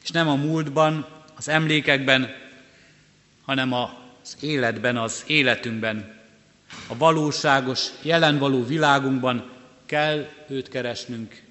és 0.02 0.10
nem 0.10 0.28
a 0.28 0.34
múltban, 0.34 1.06
az 1.34 1.48
emlékekben, 1.48 2.34
hanem 3.44 3.72
az 3.72 4.36
életben, 4.40 4.96
az 4.96 5.24
életünkben, 5.26 6.20
a 6.86 6.96
valóságos, 6.96 7.86
jelen 8.02 8.38
való 8.38 8.66
világunkban 8.66 9.50
kell 9.92 10.28
őt 10.48 10.68
keresnünk, 10.68 11.42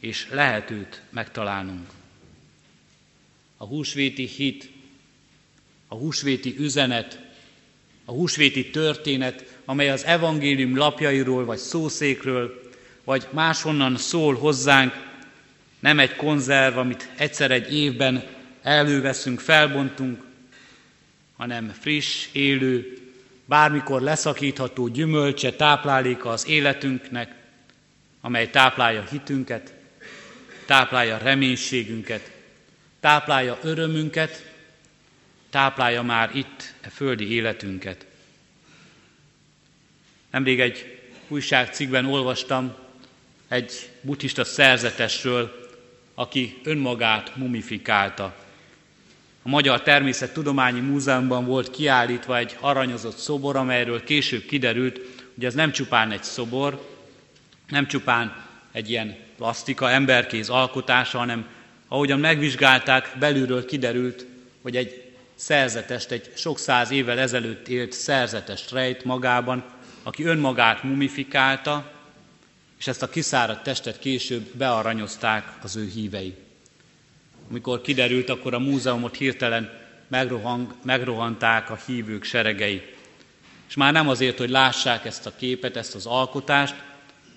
és 0.00 0.28
lehet 0.30 0.70
őt 0.70 1.02
megtalálnunk. 1.10 1.90
A 3.56 3.64
húsvéti 3.64 4.26
hit, 4.26 4.70
a 5.88 5.94
húsvéti 5.94 6.54
üzenet, 6.58 7.20
a 8.04 8.12
húsvéti 8.12 8.70
történet, 8.70 9.58
amely 9.64 9.90
az 9.90 10.04
evangélium 10.04 10.76
lapjairól, 10.76 11.44
vagy 11.44 11.58
szószékről, 11.58 12.70
vagy 13.04 13.26
máshonnan 13.30 13.96
szól 13.96 14.34
hozzánk, 14.34 14.92
nem 15.80 15.98
egy 15.98 16.16
konzerv, 16.16 16.78
amit 16.78 17.08
egyszer 17.16 17.50
egy 17.50 17.74
évben 17.74 18.24
előveszünk, 18.62 19.40
felbontunk, 19.40 20.22
hanem 21.36 21.74
friss, 21.80 22.28
élő, 22.32 22.98
bármikor 23.44 24.00
leszakítható 24.00 24.88
gyümölcse, 24.88 25.52
tápláléka 25.52 26.28
az 26.30 26.48
életünknek, 26.48 27.40
amely 28.24 28.50
táplálja 28.50 29.04
hitünket, 29.10 29.74
táplálja 30.66 31.18
reménységünket, 31.18 32.30
táplálja 33.00 33.58
örömünket, 33.62 34.50
táplálja 35.50 36.02
már 36.02 36.36
itt 36.36 36.74
a 36.82 36.86
e 36.86 36.88
földi 36.88 37.32
életünket. 37.32 38.06
Nemrég 40.30 40.60
egy 40.60 41.00
újságcikkben 41.28 42.06
olvastam 42.06 42.74
egy 43.48 43.90
buddhista 44.00 44.44
szerzetesről, 44.44 45.68
aki 46.14 46.60
önmagát 46.64 47.36
mumifikálta. 47.36 48.36
A 49.42 49.48
Magyar 49.48 49.82
Természettudományi 49.82 50.80
Múzeumban 50.80 51.44
volt 51.44 51.70
kiállítva 51.70 52.36
egy 52.36 52.56
aranyozott 52.60 53.16
szobor, 53.16 53.56
amelyről 53.56 54.04
később 54.04 54.44
kiderült, 54.44 55.00
hogy 55.34 55.44
ez 55.44 55.54
nem 55.54 55.72
csupán 55.72 56.10
egy 56.10 56.22
szobor, 56.22 56.91
nem 57.72 57.86
csupán 57.86 58.36
egy 58.72 58.90
ilyen 58.90 59.16
plastika, 59.36 59.90
emberkéz 59.90 60.48
alkotása, 60.48 61.18
hanem 61.18 61.46
ahogyan 61.88 62.20
megvizsgálták, 62.20 63.16
belülről 63.18 63.64
kiderült, 63.64 64.26
hogy 64.62 64.76
egy 64.76 65.12
szerzetest, 65.34 66.10
egy 66.10 66.30
sok 66.34 66.58
száz 66.58 66.90
évvel 66.90 67.18
ezelőtt 67.18 67.68
élt 67.68 67.92
szerzetest 67.92 68.70
rejt 68.70 69.04
magában, 69.04 69.64
aki 70.02 70.24
önmagát 70.24 70.82
mumifikálta, 70.82 71.92
és 72.78 72.86
ezt 72.86 73.02
a 73.02 73.08
kiszáradt 73.08 73.62
testet 73.62 73.98
később 73.98 74.46
bearanyozták 74.56 75.52
az 75.62 75.76
ő 75.76 75.90
hívei. 75.94 76.34
Amikor 77.50 77.80
kiderült, 77.80 78.30
akkor 78.30 78.54
a 78.54 78.58
múzeumot 78.58 79.16
hirtelen 79.16 79.80
megrohang, 80.08 80.74
megrohanták 80.82 81.70
a 81.70 81.78
hívők 81.86 82.24
seregei. 82.24 82.82
És 83.68 83.74
már 83.74 83.92
nem 83.92 84.08
azért, 84.08 84.38
hogy 84.38 84.50
lássák 84.50 85.04
ezt 85.04 85.26
a 85.26 85.32
képet, 85.36 85.76
ezt 85.76 85.94
az 85.94 86.06
alkotást, 86.06 86.74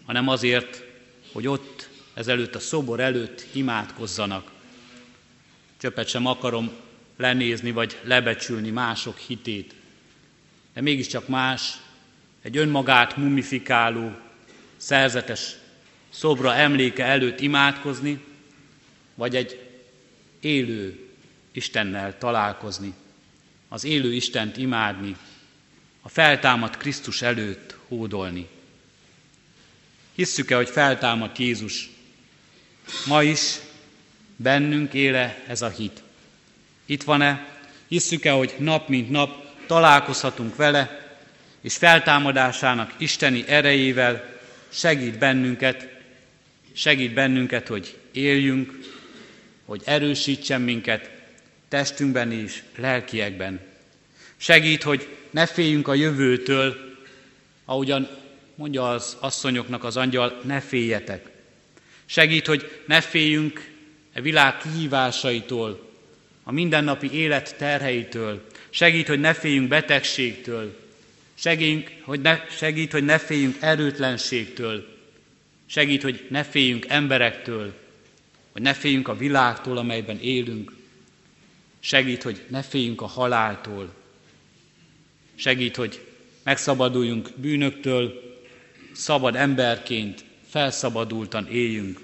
hanem 0.05 0.27
azért, 0.27 0.83
hogy 1.31 1.47
ott 1.47 1.89
ezelőtt 2.13 2.55
a 2.55 2.59
szobor 2.59 2.99
előtt 2.99 3.45
imádkozzanak. 3.51 4.51
Csöppet 5.77 6.07
sem 6.07 6.25
akarom 6.25 6.71
lenézni 7.17 7.71
vagy 7.71 7.99
lebecsülni 8.03 8.69
mások 8.69 9.17
hitét. 9.17 9.73
De 10.73 10.81
mégiscsak 10.81 11.27
más 11.27 11.73
egy 12.41 12.57
önmagát 12.57 13.17
mumifikáló, 13.17 14.11
szerzetes 14.77 15.55
szobra 16.09 16.53
emléke 16.53 17.05
előtt 17.05 17.39
imádkozni, 17.39 18.23
vagy 19.15 19.35
egy 19.35 19.69
élő 20.39 21.09
Istennel 21.51 22.17
találkozni, 22.17 22.93
az 23.67 23.83
élő 23.83 24.13
Istent 24.13 24.57
imádni, 24.57 25.15
a 26.01 26.09
feltámadt 26.09 26.77
Krisztus 26.77 27.21
előtt 27.21 27.75
hódolni. 27.87 28.47
Hisszük-e, 30.15 30.55
hogy 30.55 30.69
feltámadt 30.69 31.37
Jézus? 31.37 31.89
Ma 33.05 33.23
is 33.23 33.55
bennünk 34.35 34.93
éle 34.93 35.43
ez 35.47 35.61
a 35.61 35.69
hit. 35.69 36.03
Itt 36.85 37.03
van-e? 37.03 37.47
Hisszük-e, 37.87 38.31
hogy 38.31 38.55
nap 38.57 38.87
mint 38.89 39.09
nap 39.09 39.45
találkozhatunk 39.67 40.55
vele, 40.55 41.17
és 41.61 41.75
feltámadásának 41.75 42.93
isteni 42.97 43.43
erejével 43.47 44.39
segít 44.69 45.17
bennünket, 45.17 45.87
segít 46.73 47.13
bennünket, 47.13 47.67
hogy 47.67 47.97
éljünk, 48.11 48.79
hogy 49.65 49.81
erősítsen 49.85 50.61
minket 50.61 51.09
testünkben 51.67 52.31
és 52.31 52.63
lelkiekben. 52.75 53.59
Segít, 54.37 54.83
hogy 54.83 55.07
ne 55.29 55.45
féljünk 55.45 55.87
a 55.87 55.93
jövőtől, 55.93 56.75
ahogyan 57.65 58.09
mondja 58.55 58.89
az 58.89 59.17
asszonyoknak 59.19 59.83
az 59.83 59.97
angyal, 59.97 60.41
ne 60.43 60.59
féljetek. 60.59 61.29
Segít, 62.05 62.45
hogy 62.45 62.81
ne 62.87 63.01
féljünk 63.01 63.73
a 64.13 64.17
e 64.17 64.21
világ 64.21 64.57
kihívásaitól, 64.57 65.93
a 66.43 66.51
mindennapi 66.51 67.11
élet 67.11 67.55
terheitől. 67.57 68.47
Segít, 68.69 69.07
hogy 69.07 69.19
ne 69.19 69.33
féljünk 69.33 69.67
betegségtől. 69.67 70.79
Segít, 71.33 71.91
hogy 72.01 72.21
ne, 72.21 72.41
segít, 72.49 72.91
hogy 72.91 73.05
ne 73.05 73.17
féljünk 73.17 73.57
erőtlenségtől. 73.59 74.97
Segít, 75.65 76.01
hogy 76.01 76.27
ne 76.29 76.43
féljünk 76.43 76.85
emberektől, 76.87 77.73
hogy 78.51 78.61
ne 78.61 78.73
féljünk 78.73 79.07
a 79.07 79.17
világtól, 79.17 79.77
amelyben 79.77 80.19
élünk. 80.19 80.73
Segít, 81.79 82.23
hogy 82.23 82.41
ne 82.47 82.61
féljünk 82.61 83.01
a 83.01 83.05
haláltól. 83.05 83.93
Segít, 85.35 85.75
hogy 85.75 86.05
megszabaduljunk 86.43 87.29
bűnöktől, 87.35 88.24
szabad 88.95 89.35
emberként, 89.35 90.25
felszabadultan 90.49 91.47
éljünk. 91.47 91.99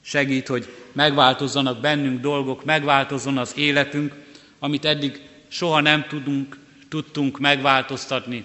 Segít, 0.00 0.46
hogy 0.46 0.74
megváltozzanak 0.92 1.80
bennünk 1.80 2.20
dolgok, 2.20 2.64
megváltozzon 2.64 3.38
az 3.38 3.52
életünk, 3.56 4.14
amit 4.58 4.84
eddig 4.84 5.20
soha 5.48 5.80
nem 5.80 6.06
tudunk, 6.08 6.58
tudtunk 6.88 7.38
megváltoztatni, 7.38 8.44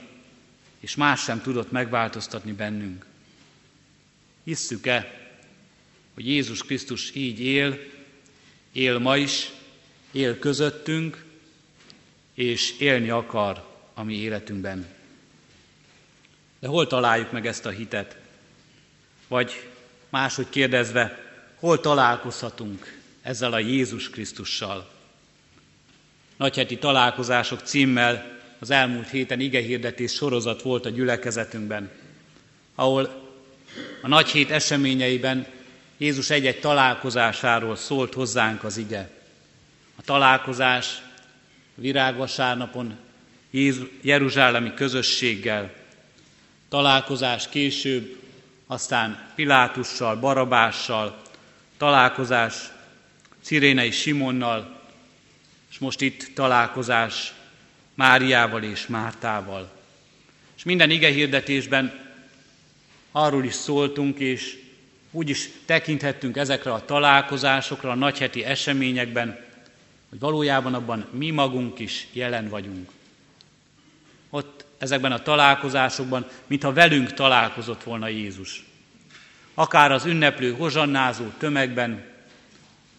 és 0.79 0.95
más 0.95 1.21
sem 1.21 1.41
tudott 1.41 1.71
megváltoztatni 1.71 2.51
bennünk. 2.51 3.05
Hisszük-e, 4.43 5.19
hogy 6.13 6.27
Jézus 6.27 6.63
Krisztus 6.63 7.15
így 7.15 7.39
él, 7.39 7.79
él 8.71 8.99
ma 8.99 9.17
is, 9.17 9.51
él 10.11 10.39
közöttünk, 10.39 11.25
és 12.33 12.79
élni 12.79 13.09
akar 13.09 13.67
a 13.93 14.03
mi 14.03 14.15
életünkben. 14.15 14.98
De 16.59 16.67
hol 16.67 16.87
találjuk 16.87 17.31
meg 17.31 17.45
ezt 17.45 17.65
a 17.65 17.69
hitet? 17.69 18.17
Vagy 19.27 19.67
máshogy 20.09 20.49
kérdezve, 20.49 21.19
hol 21.55 21.79
találkozhatunk 21.79 22.99
ezzel 23.21 23.53
a 23.53 23.59
Jézus 23.59 24.09
Krisztussal? 24.09 24.89
Nagyheti 26.37 26.77
találkozások 26.77 27.59
címmel 27.59 28.37
az 28.59 28.69
elmúlt 28.69 29.09
héten 29.09 29.39
igehirdetés 29.39 30.13
sorozat 30.13 30.61
volt 30.61 30.85
a 30.85 30.89
gyülekezetünkben, 30.89 31.89
ahol 32.75 33.27
a 34.01 34.07
nagy 34.07 34.27
hét 34.27 34.51
eseményeiben 34.51 35.45
Jézus 35.97 36.29
egy-egy 36.29 36.59
találkozásáról 36.59 37.75
szólt 37.75 38.13
hozzánk 38.13 38.63
az 38.63 38.77
ige. 38.77 39.09
A 39.95 40.01
találkozás 40.01 41.01
virágvasárnapon 41.75 42.97
Jeruzsálemi 44.01 44.73
közösséggel, 44.73 45.73
találkozás 46.69 47.49
később, 47.49 48.17
aztán 48.67 49.31
Pilátussal, 49.35 50.15
Barabással, 50.15 51.21
találkozás 51.77 52.55
Cirénei 53.41 53.91
Simonnal, 53.91 54.79
és 55.69 55.77
most 55.79 56.01
itt 56.01 56.31
találkozás 56.33 57.33
Máriával 57.93 58.63
és 58.63 58.87
Mártával. 58.87 59.71
És 60.57 60.63
minden 60.63 60.89
ige 60.89 61.09
hirdetésben 61.09 62.07
arról 63.11 63.43
is 63.43 63.53
szóltunk, 63.53 64.19
és 64.19 64.57
úgy 65.11 65.29
is 65.29 65.49
tekinthettünk 65.65 66.37
ezekre 66.37 66.73
a 66.73 66.85
találkozásokra, 66.85 67.91
a 67.91 67.95
nagyheti 67.95 68.43
eseményekben, 68.43 69.39
hogy 70.09 70.19
valójában 70.19 70.73
abban 70.73 71.07
mi 71.11 71.29
magunk 71.29 71.79
is 71.79 72.07
jelen 72.11 72.49
vagyunk. 72.49 72.89
Ezekben 74.79 75.11
a 75.11 75.21
találkozásokban, 75.21 76.27
mintha 76.47 76.73
velünk 76.73 77.13
találkozott 77.13 77.83
volna 77.83 78.07
Jézus. 78.07 78.63
Akár 79.53 79.91
az 79.91 80.05
ünneplő 80.05 80.53
hozsannázó 80.53 81.25
tömegben, 81.37 82.03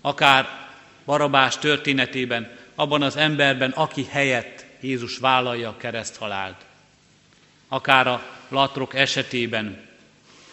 akár 0.00 0.68
Barabás 1.04 1.58
történetében, 1.58 2.50
abban 2.74 3.02
az 3.02 3.16
emberben, 3.16 3.70
aki 3.70 4.04
helyett 4.04 4.64
Jézus 4.80 5.18
vállalja 5.18 5.68
a 5.68 5.76
kereszthalált. 5.76 6.64
Akár 7.68 8.06
a 8.06 8.22
latrok 8.48 8.94
esetében, 8.94 9.88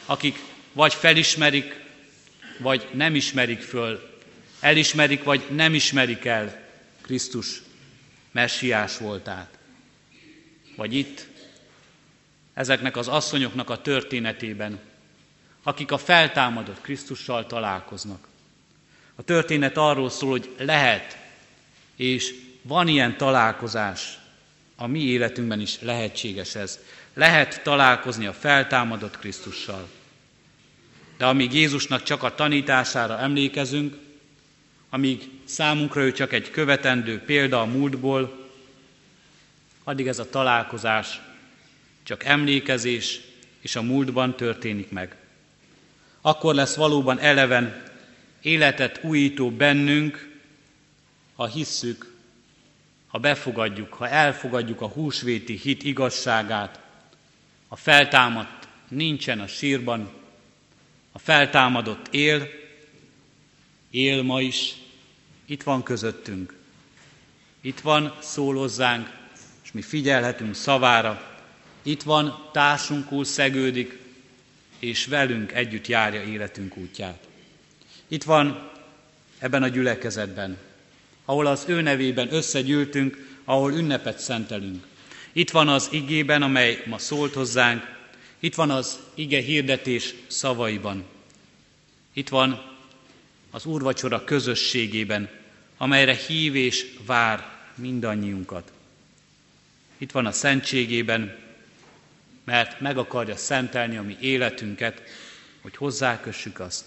akik 0.05 0.39
vagy 0.73 0.93
felismerik, 0.93 1.79
vagy 2.57 2.87
nem 2.93 3.15
ismerik 3.15 3.61
föl, 3.61 4.19
elismerik, 4.59 5.23
vagy 5.23 5.43
nem 5.49 5.73
ismerik 5.73 6.25
el 6.25 6.59
Krisztus 7.01 7.61
messiás 8.31 8.97
voltát 8.97 9.57
vagy 10.77 10.93
itt, 10.93 11.27
ezeknek 12.53 12.97
az 12.97 13.07
asszonyoknak 13.07 13.69
a 13.69 13.81
történetében, 13.81 14.79
akik 15.63 15.91
a 15.91 15.97
feltámadott 15.97 16.81
Krisztussal 16.81 17.45
találkoznak. 17.45 18.27
A 19.15 19.23
történet 19.23 19.77
arról 19.77 20.09
szól, 20.09 20.29
hogy 20.29 20.55
lehet, 20.57 21.17
és 21.95 22.33
van 22.61 22.87
ilyen 22.87 23.17
találkozás, 23.17 24.17
a 24.75 24.87
mi 24.87 24.99
életünkben 24.99 25.59
is 25.59 25.81
lehetséges 25.81 26.55
ez. 26.55 26.79
Lehet 27.13 27.63
találkozni 27.63 28.25
a 28.25 28.33
feltámadott 28.33 29.19
Krisztussal. 29.19 29.89
De 31.17 31.25
amíg 31.25 31.53
Jézusnak 31.53 32.03
csak 32.03 32.23
a 32.23 32.35
tanítására 32.35 33.19
emlékezünk, 33.19 33.97
amíg 34.89 35.29
számunkra 35.45 36.01
ő 36.01 36.11
csak 36.11 36.33
egy 36.33 36.51
követendő 36.51 37.19
példa 37.19 37.61
a 37.61 37.65
múltból, 37.65 38.46
addig 39.87 40.07
ez 40.07 40.19
a 40.19 40.29
találkozás 40.29 41.21
csak 42.03 42.23
emlékezés 42.23 43.21
és 43.59 43.75
a 43.75 43.81
múltban 43.81 44.35
történik 44.35 44.91
meg. 44.91 45.15
Akkor 46.21 46.55
lesz 46.55 46.75
valóban 46.75 47.19
eleven 47.19 47.83
életet 48.41 49.03
újító 49.03 49.51
bennünk, 49.51 50.39
ha 51.35 51.45
hisszük, 51.45 52.13
ha 53.07 53.17
befogadjuk, 53.17 53.93
ha 53.93 54.07
elfogadjuk 54.07 54.81
a 54.81 54.87
húsvéti 54.87 55.57
hit 55.57 55.83
igazságát, 55.83 56.79
a 57.67 57.75
feltámadt 57.75 58.67
nincsen 58.87 59.39
a 59.39 59.47
sírban, 59.47 60.09
a 61.11 61.19
feltámadott 61.19 62.07
él, 62.13 62.47
él 63.89 64.21
ma 64.21 64.41
is, 64.41 64.75
itt 65.45 65.63
van 65.63 65.83
közöttünk. 65.83 66.55
Itt 67.61 67.79
van, 67.79 68.15
és 68.21 69.16
mi 69.77 69.83
figyelhetünk 69.83 70.55
szavára. 70.55 71.39
Itt 71.81 72.03
van, 72.03 72.49
társunkul 72.51 73.25
szegődik, 73.25 73.99
és 74.79 75.05
velünk 75.05 75.51
együtt 75.51 75.87
járja 75.87 76.23
életünk 76.23 76.77
útját. 76.77 77.27
Itt 78.07 78.23
van 78.23 78.71
ebben 79.39 79.63
a 79.63 79.67
gyülekezetben, 79.67 80.57
ahol 81.25 81.45
az 81.45 81.63
ő 81.67 81.81
nevében 81.81 82.33
összegyűltünk, 82.33 83.39
ahol 83.43 83.73
ünnepet 83.73 84.19
szentelünk. 84.19 84.85
Itt 85.31 85.51
van 85.51 85.67
az 85.67 85.87
igében, 85.91 86.41
amely 86.41 86.83
ma 86.85 86.97
szólt 86.97 87.33
hozzánk, 87.33 87.83
itt 88.39 88.55
van 88.55 88.69
az 88.69 88.99
ige 89.15 89.41
hirdetés 89.41 90.13
szavaiban. 90.27 91.03
Itt 92.13 92.29
van 92.29 92.75
az 93.51 93.65
úrvacsora 93.65 94.23
közösségében, 94.23 95.29
amelyre 95.77 96.15
hív 96.15 96.55
és 96.55 96.85
vár 97.05 97.57
mindannyiunkat. 97.75 98.71
Itt 99.97 100.11
van 100.11 100.25
a 100.25 100.31
szentségében, 100.31 101.35
mert 102.43 102.79
meg 102.79 102.97
akarja 102.97 103.35
szentelni 103.35 103.97
a 103.97 104.03
mi 104.03 104.17
életünket, 104.19 105.01
hogy 105.61 105.75
hozzákössük 105.77 106.59
azt. 106.59 106.85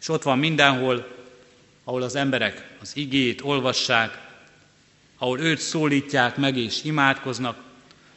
És 0.00 0.08
ott 0.08 0.22
van 0.22 0.38
mindenhol 0.38 1.16
ahol 1.88 2.02
az 2.02 2.14
emberek 2.14 2.68
az 2.80 2.96
igét 2.96 3.40
olvassák, 3.42 4.18
ahol 5.18 5.40
őt 5.40 5.58
szólítják 5.58 6.36
meg 6.36 6.56
és 6.56 6.84
imádkoznak, 6.84 7.58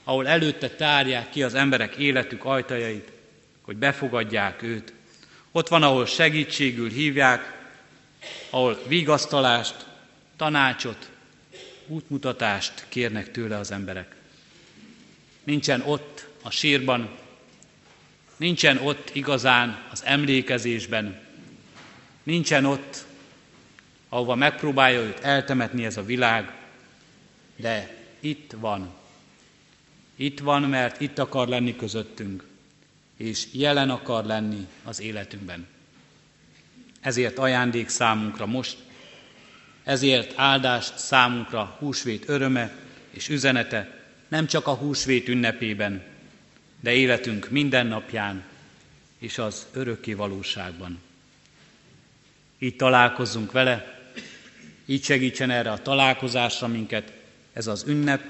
ahol 0.04 0.28
előtte 0.28 0.70
tárják 0.70 1.30
ki 1.30 1.44
az 1.44 1.54
emberek 1.54 1.96
életük 1.96 2.46
ajtajait, 2.46 3.12
hogy 3.62 3.78
befogadják 3.78 4.62
őt. 4.62 4.94
Ott 5.52 5.68
van, 5.68 5.84
ahol 5.84 6.06
segítségül 6.06 6.90
hívják, 6.90 7.68
ahol 8.50 8.80
vigasztalást, 8.88 9.86
tanácsot, 10.38 11.10
útmutatást 11.90 12.86
kérnek 12.90 13.32
tőle 13.32 13.58
az 13.58 13.72
emberek. 13.72 14.16
Nincsen 15.44 15.82
ott 15.82 16.28
a 16.42 16.50
sírban, 16.50 17.10
nincsen 18.38 18.78
ott 18.78 19.10
igazán 19.14 19.88
az 19.92 20.04
emlékezésben, 20.04 21.20
nincsen 22.24 22.66
ott, 22.66 23.06
ahova 24.10 24.36
megpróbálja 24.36 25.00
őt 25.00 25.20
eltemetni 25.20 25.86
ez 25.86 25.98
a 25.98 26.06
világ, 26.06 26.54
de 27.56 27.96
itt 28.20 28.54
van. 28.58 28.94
Itt 30.16 30.40
van, 30.40 30.62
mert 30.62 31.02
itt 31.02 31.20
akar 31.20 31.48
lenni 31.48 31.76
közöttünk, 31.76 32.44
és 33.18 33.48
jelen 33.52 33.90
akar 33.90 34.26
lenni 34.26 34.68
az 34.84 35.02
életünkben. 35.02 35.68
Ezért 37.00 37.38
ajándék 37.38 37.90
számunkra 37.90 38.46
most, 38.46 38.78
ezért 39.90 40.34
áldást 40.36 40.98
számunkra 40.98 41.76
húsvét 41.80 42.24
öröme 42.28 42.76
és 43.10 43.30
üzenete, 43.30 44.04
nem 44.28 44.48
csak 44.48 44.68
a 44.68 44.74
húsvét 44.74 45.28
ünnepében, 45.28 46.04
de 46.80 46.92
életünk 46.94 47.50
minden 47.50 47.88
napján 47.88 48.44
és 49.20 49.38
az 49.38 49.68
örökké 49.74 50.14
valóságban. 50.14 51.00
Így 52.60 52.76
találkozzunk 52.76 53.52
vele, 53.52 54.02
így 54.86 55.04
segítsen 55.04 55.50
erre 55.50 55.72
a 55.72 55.82
találkozásra 55.82 56.68
minket 56.68 57.14
ez 57.54 57.68
az 57.68 57.84
ünnep, 57.88 58.24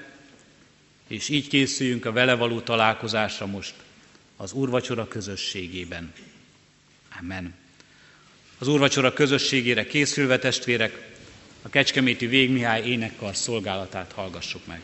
és 1.07 1.29
így 1.29 1.47
készüljünk 1.47 2.05
a 2.05 2.11
vele 2.11 2.35
való 2.35 2.59
találkozásra 2.59 3.45
most 3.45 3.73
az 4.37 4.53
úrvacsora 4.53 5.07
közösségében. 5.07 6.13
Amen. 7.19 7.53
Az 8.57 8.67
úrvacsora 8.67 9.13
közösségére 9.13 9.85
készülve 9.85 10.39
testvérek, 10.39 11.17
a 11.61 11.69
Kecskeméti 11.69 12.27
Végmihály 12.27 12.83
énekkar 12.83 13.35
szolgálatát 13.35 14.11
hallgassuk 14.11 14.65
meg. 14.65 14.81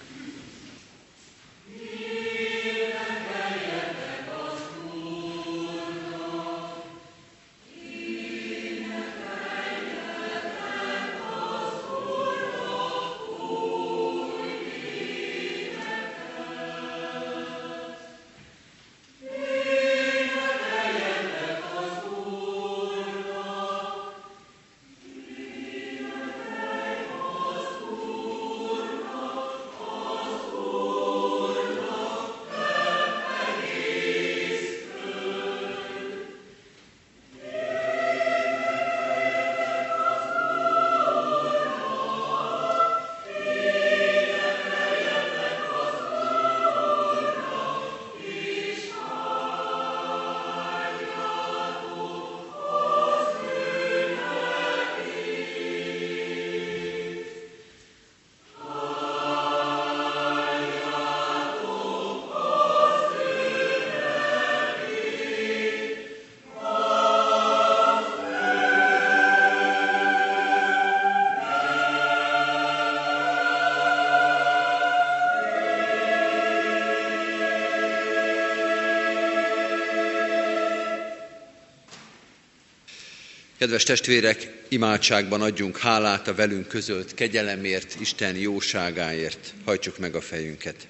Kedves 83.66 83.84
testvérek, 83.84 84.52
imádságban 84.68 85.42
adjunk 85.42 85.78
hálát 85.78 86.28
a 86.28 86.34
velünk 86.34 86.68
közölt 86.68 87.14
kegyelemért, 87.14 87.98
Isten 88.00 88.36
jóságáért. 88.36 89.54
Hajtsuk 89.64 89.98
meg 89.98 90.16
a 90.16 90.22
fejünket. 90.22 90.88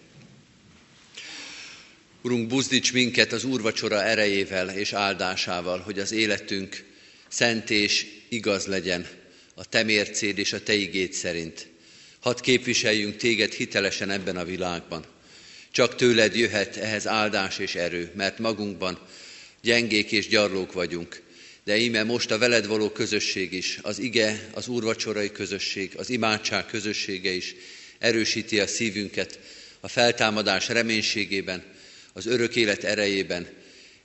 Urunk, 2.22 2.48
buzdíts 2.48 2.94
minket 2.94 3.32
az 3.32 3.44
úrvacsora 3.44 4.04
erejével 4.04 4.70
és 4.70 4.94
áldásával, 4.94 5.80
hogy 5.80 6.00
az 6.00 6.12
életünk 6.12 6.84
szent 7.28 7.70
és 7.70 8.08
igaz 8.30 8.66
legyen 8.66 9.08
a 9.54 9.66
Te 9.66 9.84
mércéd 9.84 10.38
és 10.38 10.54
a 10.54 10.64
Te 10.64 10.74
igéd 10.74 11.14
szerint. 11.14 11.68
Hadd 12.20 12.42
képviseljünk 12.42 13.16
Téged 13.16 13.52
hitelesen 13.52 14.10
ebben 14.10 14.38
a 14.38 14.46
világban. 14.46 15.06
Csak 15.72 15.96
tőled 15.96 16.36
jöhet 16.36 16.78
ehhez 16.78 17.08
áldás 17.08 17.58
és 17.58 17.76
erő, 17.76 18.12
mert 18.16 18.40
magunkban 18.40 19.00
gyengék 19.62 20.12
és 20.12 20.28
gyarlók 20.28 20.74
vagyunk, 20.74 21.24
de 21.66 21.78
íme 21.78 22.04
most 22.04 22.32
a 22.32 22.38
veled 22.38 22.68
való 22.68 22.90
közösség 22.90 23.54
is, 23.54 23.80
az 23.82 24.00
ige, 24.00 24.50
az 24.54 24.68
úrvacsorai 24.68 25.32
közösség, 25.32 25.92
az 25.98 26.10
imádság 26.10 26.66
közössége 26.66 27.32
is 27.32 27.56
erősíti 28.00 28.60
a 28.60 28.68
szívünket 28.68 29.40
a 29.80 29.88
feltámadás 29.88 30.68
reménységében, 30.68 31.64
az 32.14 32.26
örök 32.26 32.56
élet 32.56 32.84
erejében 32.84 33.48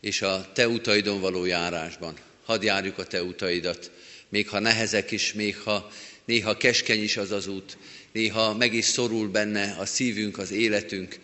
és 0.01 0.23
a 0.23 0.51
te 0.55 0.69
utaidon 0.69 1.21
való 1.21 1.45
járásban. 1.45 2.17
Hadd 2.45 2.65
járjuk 2.65 2.99
a 2.99 3.07
te 3.07 3.23
utaidat, 3.23 3.91
még 4.29 4.49
ha 4.49 4.59
nehezek 4.59 5.11
is, 5.11 5.33
még 5.33 5.57
ha 5.57 5.93
néha 6.25 6.57
keskeny 6.57 7.03
is 7.03 7.17
az 7.17 7.31
az 7.31 7.47
út, 7.47 7.79
néha 8.13 8.55
meg 8.55 8.75
is 8.75 8.85
szorul 8.85 9.29
benne 9.29 9.77
a 9.79 9.87
szívünk, 9.87 10.39
az 10.39 10.51
életünk, 10.51 11.19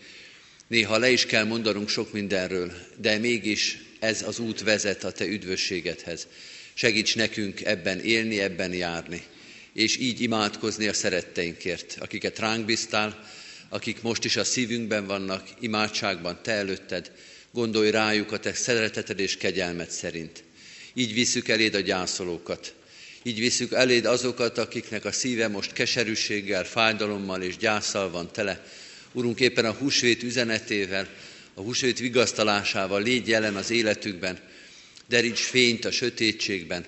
néha 0.67 0.97
le 0.97 1.09
is 1.09 1.25
kell 1.25 1.43
mondanunk 1.43 1.89
sok 1.89 2.13
mindenről, 2.13 2.71
de 2.97 3.17
mégis 3.17 3.86
ez 3.99 4.21
az 4.21 4.39
út 4.39 4.61
vezet 4.61 5.03
a 5.03 5.11
Te 5.11 5.25
üdvösségedhez. 5.25 6.27
Segíts 6.73 7.15
nekünk 7.15 7.65
ebben 7.65 7.99
élni, 7.99 8.39
ebben 8.39 8.73
járni, 8.73 9.23
és 9.73 9.97
így 9.97 10.21
imádkozni 10.21 10.87
a 10.87 10.93
szeretteinkért, 10.93 11.97
akiket 11.99 12.39
ránk 12.39 12.65
bíztál, 12.65 13.29
akik 13.69 14.01
most 14.01 14.25
is 14.25 14.35
a 14.35 14.43
szívünkben 14.43 15.05
vannak, 15.05 15.47
imádságban 15.59 16.39
Te 16.43 16.51
előtted, 16.51 17.11
gondolj 17.51 17.89
rájuk 17.89 18.31
a 18.31 18.39
Te 18.39 18.53
szereteted 18.53 19.19
és 19.19 19.37
kegyelmet 19.37 19.91
szerint. 19.91 20.43
Így 20.93 21.13
visszük 21.13 21.47
eléd 21.47 21.75
a 21.75 21.79
gyászolókat, 21.79 22.73
így 23.23 23.39
visszük 23.39 23.71
eléd 23.71 24.05
azokat, 24.05 24.57
akiknek 24.57 25.05
a 25.05 25.11
szíve 25.11 25.47
most 25.47 25.73
keserűséggel, 25.73 26.65
fájdalommal 26.65 27.41
és 27.41 27.57
gyászsal 27.57 28.11
van 28.11 28.31
tele. 28.31 28.65
Urunk, 29.11 29.39
éppen 29.39 29.65
a 29.65 29.71
húsvét 29.71 30.23
üzenetével, 30.23 31.07
a 31.57 31.61
húsvét 31.61 31.99
vigasztalásával 31.99 33.01
légy 33.01 33.27
jelen 33.27 33.55
az 33.55 33.69
életükben, 33.69 34.39
deríts 35.07 35.39
fényt 35.39 35.85
a 35.85 35.91
sötétségben, 35.91 36.85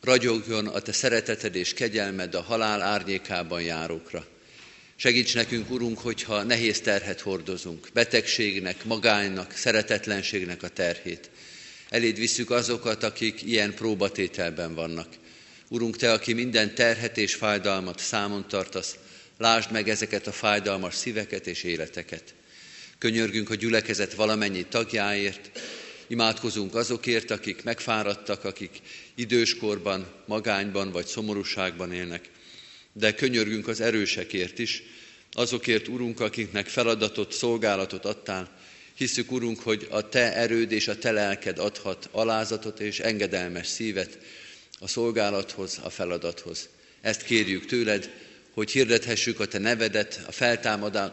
ragyogjon 0.00 0.66
a 0.66 0.80
te 0.80 0.92
szereteted 0.92 1.54
és 1.54 1.74
kegyelmed 1.74 2.34
a 2.34 2.42
halál 2.42 2.82
árnyékában 2.82 3.62
járókra. 3.62 4.26
Segíts 4.96 5.34
nekünk, 5.34 5.70
Urunk, 5.70 5.98
hogyha 5.98 6.42
nehéz 6.42 6.80
terhet 6.80 7.20
hordozunk, 7.20 7.88
betegségnek, 7.92 8.84
magánynak, 8.84 9.52
szeretetlenségnek 9.52 10.62
a 10.62 10.68
terhét. 10.68 11.30
Eléd 11.88 12.18
visszük 12.18 12.50
azokat, 12.50 13.02
akik 13.02 13.42
ilyen 13.42 13.74
próbatételben 13.74 14.74
vannak. 14.74 15.08
Urunk, 15.68 15.96
Te, 15.96 16.12
aki 16.12 16.32
minden 16.32 16.74
terhet 16.74 17.18
és 17.18 17.34
fájdalmat 17.34 17.98
számon 17.98 18.48
tartasz, 18.48 18.96
lásd 19.38 19.72
meg 19.72 19.88
ezeket 19.88 20.26
a 20.26 20.32
fájdalmas 20.32 20.94
szíveket 20.94 21.46
és 21.46 21.62
életeket. 21.62 22.34
Könyörgünk 23.04 23.50
a 23.50 23.54
gyülekezet 23.54 24.14
valamennyi 24.14 24.66
tagjáért, 24.66 25.60
imádkozunk 26.06 26.74
azokért, 26.74 27.30
akik 27.30 27.62
megfáradtak, 27.62 28.44
akik 28.44 28.70
időskorban, 29.14 30.06
magányban 30.26 30.90
vagy 30.90 31.06
szomorúságban 31.06 31.92
élnek, 31.92 32.30
de 32.92 33.14
könyörgünk 33.14 33.68
az 33.68 33.80
erősekért 33.80 34.58
is, 34.58 34.82
azokért, 35.32 35.88
Urunk, 35.88 36.20
akiknek 36.20 36.66
feladatot, 36.66 37.32
szolgálatot 37.32 38.04
adtál, 38.04 38.58
hiszük, 38.94 39.32
Urunk, 39.32 39.60
hogy 39.60 39.86
a 39.90 40.08
Te 40.08 40.34
erőd 40.34 40.72
és 40.72 40.88
a 40.88 40.98
Te 40.98 41.10
lelked 41.10 41.58
adhat 41.58 42.08
alázatot 42.12 42.80
és 42.80 43.00
engedelmes 43.00 43.66
szívet 43.66 44.18
a 44.78 44.88
szolgálathoz, 44.88 45.80
a 45.82 45.90
feladathoz. 45.90 46.68
Ezt 47.00 47.22
kérjük 47.22 47.66
tőled, 47.66 48.10
hogy 48.54 48.70
hirdethessük 48.70 49.40
a 49.40 49.46
te 49.46 49.58
nevedet, 49.58 50.24
a 50.26 50.32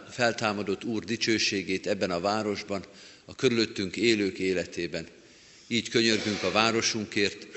feltámadott 0.10 0.84
Úr 0.84 1.04
dicsőségét 1.04 1.88
ebben 1.88 2.12
a 2.12 2.20
városban, 2.20 2.84
a 3.26 3.36
körülöttünk 3.36 3.96
élők 3.96 4.39
életében. 4.39 5.08
Így 5.68 5.89
könyörgünk 5.89 6.44
a 6.44 6.52
városunkért, 6.52 7.48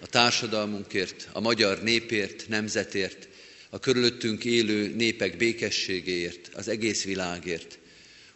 a 0.00 0.06
társadalmunkért, 0.06 1.28
a 1.32 1.40
magyar 1.40 1.82
népért, 1.82 2.48
nemzetért, 2.48 3.28
a 3.70 3.78
körülöttünk 3.78 4.44
élő 4.44 4.94
népek 4.94 5.36
békességéért, 5.36 6.50
az 6.52 6.68
egész 6.68 7.04
világért. 7.04 7.78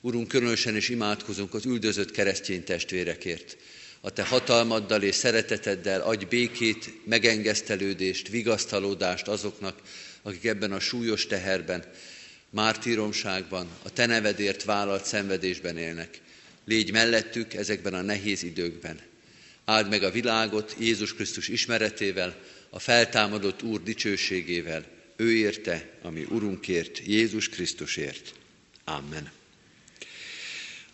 Urunk, 0.01 0.29
különösen 0.29 0.77
is 0.77 0.89
imádkozunk 0.89 1.55
az 1.55 1.65
üldözött 1.65 2.11
keresztény 2.11 2.65
testvérekért. 2.65 3.57
A 4.01 4.11
Te 4.11 4.23
hatalmaddal 4.23 5.03
és 5.03 5.15
szereteteddel 5.15 6.01
adj 6.01 6.25
békét, 6.25 6.91
megengesztelődést, 7.05 8.29
vigasztalódást 8.29 9.29
azoknak, 9.29 9.81
akik 10.23 10.45
ebben 10.45 10.73
a 10.73 10.81
súlyos 10.81 11.27
teherben, 11.27 11.85
mártíromságban, 12.51 13.69
a 13.83 13.91
Te 13.91 14.07
nevedért 14.07 14.65
vállalt 14.65 15.05
szenvedésben 15.05 15.77
élnek. 15.77 16.21
Légy 16.65 16.93
mellettük 16.93 17.55
ezekben 17.55 17.95
a 17.95 18.03
nehéz 18.03 18.43
időkben. 18.43 19.01
Áld 19.65 19.89
meg 19.89 20.03
a 20.03 20.11
világot 20.11 20.77
Jézus 20.79 21.15
Krisztus 21.15 21.49
ismeretével, 21.49 22.37
a 22.71 22.79
feltámadott 22.79 23.63
Úr 23.63 23.83
dicsőségével, 23.83 24.85
ő 25.17 25.37
érte, 25.37 25.89
ami 26.03 26.27
Urunkért, 26.29 26.99
Jézus 27.07 27.49
Krisztusért. 27.49 28.35
Amen. 28.85 29.31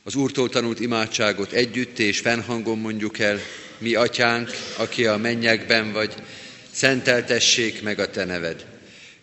Az 0.02 0.14
Úrtól 0.14 0.48
tanult 0.48 0.80
imádságot 0.80 1.52
együtt 1.52 1.98
és 1.98 2.18
fennhangon 2.18 2.78
mondjuk 2.78 3.18
el, 3.18 3.40
mi 3.78 3.94
atyánk, 3.94 4.50
aki 4.76 5.06
a 5.06 5.16
mennyekben 5.16 5.92
vagy, 5.92 6.14
szenteltessék 6.70 7.82
meg 7.82 7.98
a 7.98 8.10
te 8.10 8.24
neved. 8.24 8.73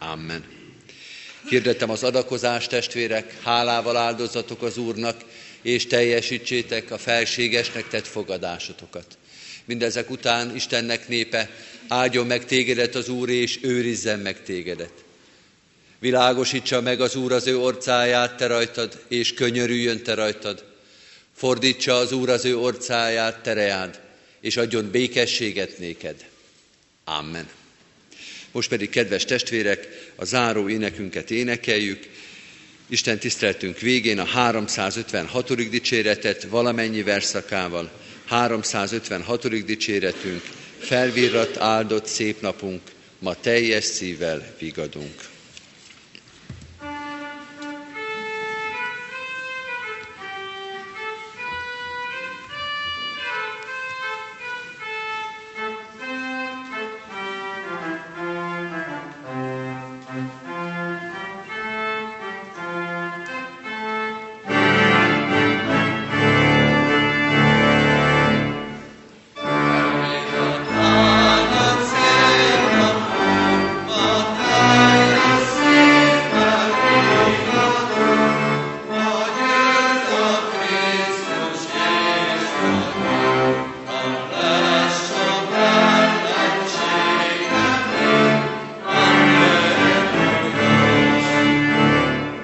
Amen. 0.00 0.44
Hirdettem 1.48 1.90
az 1.90 2.02
adakozást, 2.02 2.68
testvérek, 2.68 3.42
hálával 3.42 3.96
áldozatok 3.96 4.62
az 4.62 4.78
Úrnak, 4.78 5.20
és 5.62 5.86
teljesítsétek 5.86 6.90
a 6.90 6.98
felségesnek 6.98 7.88
tett 7.88 8.06
fogadásotokat. 8.06 9.18
Mindezek 9.64 10.10
után 10.10 10.54
Istennek 10.54 11.08
népe, 11.08 11.50
áldjon 11.88 12.26
meg 12.26 12.44
tégedet 12.44 12.94
az 12.94 13.08
Úr, 13.08 13.28
és 13.28 13.58
őrizzen 13.62 14.18
meg 14.18 14.42
tégedet. 14.42 14.92
Világosítsa 15.98 16.80
meg 16.80 17.00
az 17.00 17.16
Úr 17.16 17.32
az 17.32 17.46
ő 17.46 17.58
orcáját 17.58 18.36
te 18.36 18.46
rajtad, 18.46 19.04
és 19.08 19.34
könyörüljön 19.34 20.02
te 20.02 20.14
rajtad. 20.14 20.64
Fordítsa 21.34 21.94
az 21.94 22.12
Úr 22.12 22.30
az 22.30 22.44
ő 22.44 22.58
orcáját, 22.58 23.42
tereád, 23.42 24.00
és 24.40 24.56
adjon 24.56 24.90
békességet 24.90 25.78
néked. 25.78 26.24
Amen. 27.04 27.48
Most 28.52 28.68
pedig, 28.68 28.90
kedves 28.90 29.24
testvérek, 29.24 29.88
a 30.16 30.24
záró 30.24 30.68
énekünket 30.68 31.30
énekeljük. 31.30 32.08
Isten 32.88 33.18
tiszteltünk 33.18 33.78
végén 33.78 34.18
a 34.18 34.24
356. 34.24 35.68
dicséretet 35.70 36.42
valamennyi 36.42 37.02
verszakával. 37.02 37.90
356. 38.26 39.64
dicséretünk, 39.64 40.42
felvirrat 40.78 41.56
áldott 41.56 42.06
szép 42.06 42.40
napunk, 42.40 42.80
ma 43.18 43.34
teljes 43.34 43.84
szívvel 43.84 44.54
vigadunk. 44.58 45.29